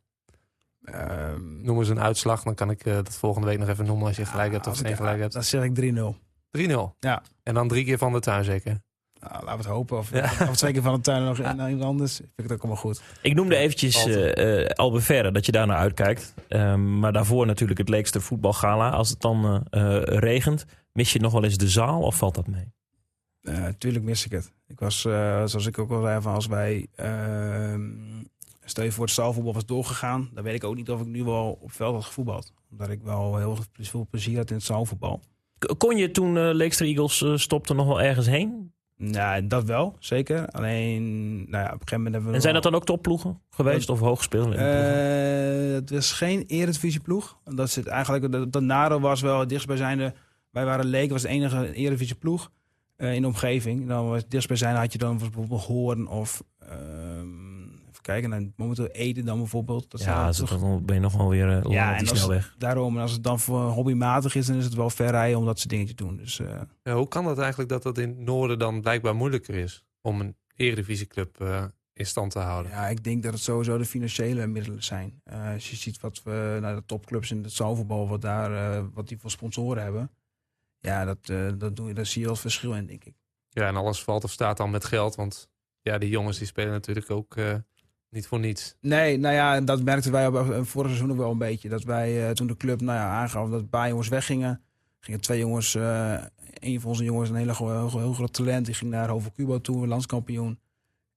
[0.83, 4.07] Ehm, Noem eens een uitslag, dan kan ik eh, dat volgende week nog even noemen
[4.07, 5.31] als je gelijk hebt of geen gelijk hebt.
[5.31, 5.33] 3-0.
[5.33, 5.75] Dan zeg ik
[6.51, 6.95] 3-0.
[6.99, 7.21] Ja.
[7.43, 8.81] En dan drie keer van de tuin zeker.
[9.19, 9.97] Nou, laten we het hopen.
[9.97, 10.31] Of, Ja.
[10.49, 12.15] of twee keer van de tuin nog en iemand anders.
[12.15, 13.01] Vind ik het ook allemaal goed.
[13.21, 16.33] Ik noemde eventjes eh eh, Albufeira, dat je daar naar uitkijkt.
[16.47, 18.89] Ehm, maar daarvoor natuurlijk het leekste voetbalgala.
[18.89, 22.47] Als het dan eh, regent, mis je nog wel eens de zaal of valt dat
[22.47, 22.73] mee?
[23.41, 24.51] Eh, tuurlijk mis ik het.
[24.67, 25.11] Ik was, eh,
[25.45, 26.87] zoals ik ook al zei, van als wij...
[26.95, 27.81] ehm,
[28.65, 30.29] stel je voor het zaalvoetbal was doorgegaan...
[30.33, 32.53] dan weet ik ook niet of ik nu wel op veld had gevoetbald.
[32.71, 35.21] Omdat ik wel heel veel plezier had in het zaalvoetbal.
[35.77, 38.73] Kon je toen Leekster Eagles stopte nog wel ergens heen?
[38.97, 40.47] Ja, dat wel, zeker.
[40.47, 42.35] Alleen, nou ja, op een gegeven moment hebben we...
[42.35, 44.55] En zijn dat dan ook topploegen geweest of hoogspelende?
[44.55, 47.37] Eh, het was geen eredivisieploeg.
[47.43, 50.13] Dat zit eigenlijk, dat, dat Naro was wel het dichtstbijzijnde.
[50.51, 52.51] Wij waren Leek, was de enige eredivisieploeg
[52.95, 53.87] eh in de omgeving.
[53.87, 57.46] Dan was het dichtstbijzijnde had je dan bijvoorbeeld Hoorn of ehm,
[58.07, 59.91] kijken, nou, momenteel Ede dan bijvoorbeeld.
[59.91, 62.05] Dat ja, dan dus toch- dan ben je nog wel weer lang ja, op en
[62.05, 65.37] die daarom, en als het dan voor hobbymatig is, dan is het wel ver rijden
[65.39, 66.17] om dat soort dingen te doen.
[66.17, 69.55] Dus eh, Ja, hoe kan dat eigenlijk dat dat in het noorden dan blijkbaar moeilijker
[69.55, 72.71] is om een eredivisieclub eh in stand te houden?
[72.71, 75.21] ja, ik denk dat het sowieso de financiële middelen zijn.
[75.23, 78.83] Eh, als je ziet wat we naar de topclubs in het zaalvoetbal, wat daar, eh,
[78.93, 80.11] wat die voor sponsoren hebben.
[80.79, 83.15] Ja, dat, eh, dat doe je, daar zie je wel het verschil in, denk ik.
[83.49, 85.49] Ja, en alles valt of staat dan met geld, want
[85.81, 87.55] ja, die jongens die spelen natuurlijk ook eh,
[88.09, 88.75] niet voor niets.
[88.81, 90.31] Nee, nou ja, dat merkten wij
[90.63, 91.69] vorig seizoen ook wel een beetje.
[91.69, 94.61] Dat wij eh, toen de club nou ja, aangaf dat een paar jongens weggingen,
[94.99, 96.15] gingen twee jongens, eh
[96.59, 99.87] een van onze jongens, een hele heel, groot talent, die ging naar Hovo Cubo toe,
[99.87, 100.59] landskampioen.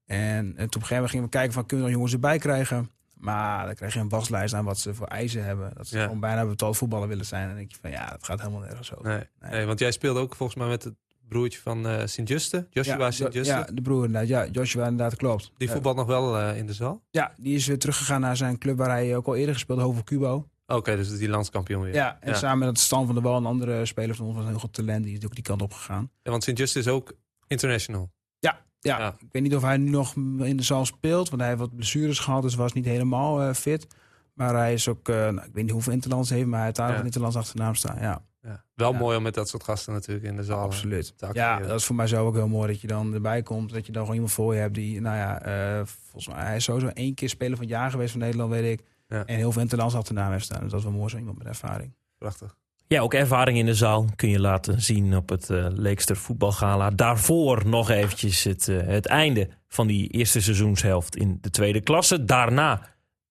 [0.07, 2.13] En, en toen op een gegeven moment gingen we kijken van kunnen we nog jongens
[2.23, 2.91] erbij krijgen.
[3.15, 5.71] Maar dan krijg je een waslijst aan wat ze voor eisen hebben.
[5.75, 6.05] Dat ze Ja.
[6.05, 7.43] gewoon bijna betaald voetballer willen zijn.
[7.43, 9.09] En dan denk je van ja, dat gaat helemaal nergens over.
[9.09, 9.51] Nee, Nee.
[9.51, 10.95] nee, want jij speelde ook volgens mij met het
[11.31, 13.53] broertje van eh Sint-Juste, Joshua ja, Sint-Juste.
[13.53, 14.29] ja, de broer inderdaad.
[14.29, 15.53] Ja, Joshua inderdaad, klopt.
[15.57, 17.03] Die voetbalt nog wel eh, in de zaal?
[17.11, 20.03] Ja, die is weer teruggegaan naar zijn club waar hij ook al eerder gespeeld, Hovo
[20.03, 20.49] Cubo.
[20.67, 21.95] Oké, dus die landskampioen weer.
[21.95, 22.37] Ja, en Ja.
[22.39, 24.73] samen met Stan van der Wal, een andere speler van ons, was een heel goed
[24.73, 25.05] talent.
[25.05, 26.11] Die is ook die kant op gegaan.
[26.23, 27.13] Ja, want Sint-Juste is ook
[27.47, 28.11] international.
[28.39, 28.59] Ja,
[28.99, 29.17] Ja.
[29.19, 31.29] ik weet niet of hij nu nog in de zaal speelt.
[31.29, 33.87] Want hij heeft wat blessures gehad, dus was niet helemaal eh, fit.
[34.35, 36.77] Maar hij is ook, eh, nou, ik weet niet hoeveel interlands heeft, maar hij heeft
[36.77, 37.03] daar Ja.
[37.03, 38.01] interlands achternaam staan.
[38.01, 38.65] Ja, Ja.
[38.75, 38.99] Wel Ja.
[38.99, 40.59] mooi om met dat soort gasten natuurlijk in de zaal.
[40.59, 41.15] eh, absoluut.
[41.33, 43.73] Ja, dat is voor mij zo ook heel mooi dat je dan erbij komt.
[43.73, 46.57] Dat je dan gewoon iemand voor je hebt die, nou ja, eh, volgens mij, hij
[46.57, 48.87] is sowieso één keer speler van het jaar geweest van Nederland, weet ik.
[49.09, 49.25] Ja.
[49.25, 50.61] En heel veel interlands achternaam heeft staan.
[50.61, 51.95] Dus dat is wel mooi, zo iemand met ervaring.
[52.19, 52.57] Prachtig.
[52.87, 56.91] Ja, ook ervaring in de zaal kun je laten zien op het eh, Leekster voetbalgala.
[56.91, 62.25] Daarvoor nog eventjes het, het einde van die eerste seizoenshelft in de tweede klasse.
[62.25, 62.87] Daarna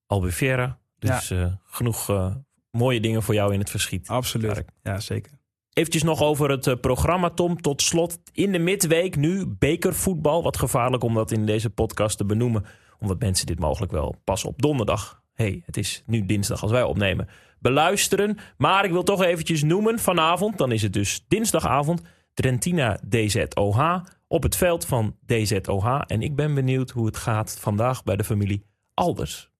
[0.05, 0.77] Albufeira.
[0.99, 2.35] Dus eh, genoeg eh,
[2.71, 4.07] mooie dingen voor jou in het verschiet.
[4.07, 4.63] Absoluut.
[4.83, 5.31] Ja, zeker.
[5.73, 7.61] Eventjes nog over het eh, programma, Tom.
[7.61, 10.43] Tot slot, in de midweek nu bekervoetbal.
[10.43, 12.65] Wat gevaarlijk om dat in deze podcast te benoemen.
[12.99, 15.23] Omdat mensen dit mogelijk wel pas op donderdag.
[15.33, 17.27] hey, het is nu dinsdag als wij opnemen.
[17.59, 18.37] Beluisteren.
[18.57, 20.57] Maar ik wil toch eventjes noemen vanavond.
[20.57, 22.01] Dan is het dus dinsdagavond.
[22.33, 24.03] Trentina DZOH.
[24.27, 26.01] Op het veld van DZOH.
[26.07, 29.51] En ik ben benieuwd hoe het gaat vandaag bij de familie Alders.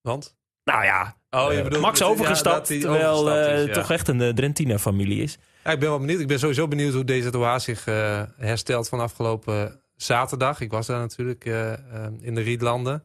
[0.00, 0.36] Want?
[0.64, 2.66] Nou ja, Oh, je eh, bedoelt Max ja, overgestapt.
[2.66, 3.72] terwijl eh, is, ja.
[3.72, 5.38] toch echt een uh, Drentina-familie is.
[5.64, 6.20] Ja, ik ben wel benieuwd.
[6.20, 10.60] Ik ben sowieso benieuwd hoe DZOH zich eh, herstelt van afgelopen zaterdag.
[10.60, 13.04] Ik was daar natuurlijk eh, eh, in de Rietlanden.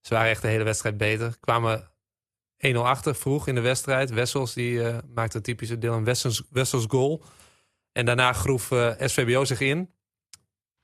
[0.00, 1.36] Ze waren echt de hele wedstrijd beter.
[1.40, 1.90] Kwamen
[2.66, 4.10] 1-0 achter vroeg in de wedstrijd.
[4.10, 7.24] Wessels die eh, maakte een typische deel een Wessels, Wessels goal.
[7.92, 9.94] En daarna groef eh, SVBO zich in.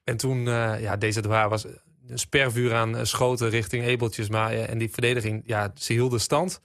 [0.05, 1.67] En toen, eh ja, DZOH was
[2.15, 4.29] spervuur aan eh, schoten richting Ebeltjes.
[4.29, 6.61] Maar, en die verdediging, ja, ze hielden stand.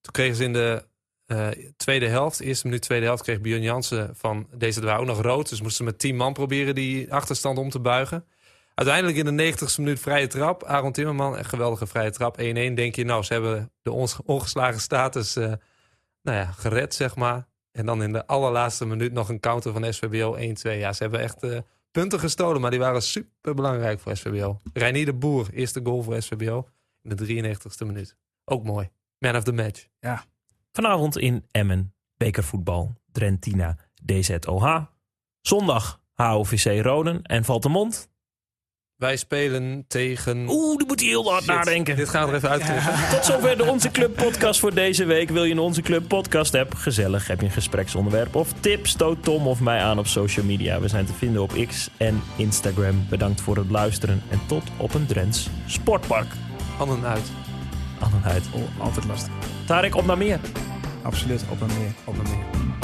[0.00, 0.84] Toen kregen ze in de
[1.26, 5.48] eh, tweede helft, eerste minuut tweede helft, kreeg Björn Jansen van DZOH ook nog rood.
[5.48, 8.24] Dus moesten ze met 10 man proberen die achterstand om te buigen.
[8.74, 10.64] Uiteindelijk in de 90ste minuut vrije trap.
[10.64, 12.40] Aaron Timmerman, een geweldige vrije trap.
[12.40, 13.90] 1-1 denk je, nou, ze hebben de
[14.24, 15.52] ongeslagen status eh,
[16.22, 17.46] nou ja, gered, zeg maar.
[17.72, 20.40] En dan in de allerlaatste minuut nog een counter van SVBO 1-2.
[20.78, 21.40] Ja, ze hebben echt
[21.94, 24.60] punten gestolen, maar die waren super belangrijk voor SVBO.
[24.72, 26.68] Reinier de Boer, eerste goal voor SVBO
[27.02, 28.16] in de 93ste minuut.
[28.44, 28.90] Ook mooi.
[29.18, 29.86] Man of the match.
[30.72, 34.86] Vanavond in Emmen, bekervoetbal, Drentina, DZOH.
[35.40, 38.08] Zondag HOVC Roden en Valtemont.
[39.04, 40.46] Wij spelen tegen...
[40.48, 41.96] Oeh, die moet hij heel hard Shit, nadenken.
[41.96, 42.92] Dit gaan we er even uitknippen.
[43.10, 45.30] Tot zover de Onze Club podcast voor deze week.
[45.30, 46.74] Wil je een Onze Club podcast app?
[46.74, 47.26] Gezellig.
[47.26, 48.90] Heb je een gespreksonderwerp of tips?
[48.90, 50.80] Stoot Tom of mij aan op social media.
[50.80, 53.06] We zijn te vinden op X en Instagram.
[53.08, 56.32] Bedankt voor het luisteren en tot op een Drents sportpark.
[56.76, 57.30] Handen uit.
[58.00, 58.44] Annenheid.
[58.52, 59.32] Oh, altijd lastig.
[59.66, 60.40] Tarek, op naar meer.
[61.02, 61.92] Absoluut, op en neer.
[62.04, 62.83] Op en neer.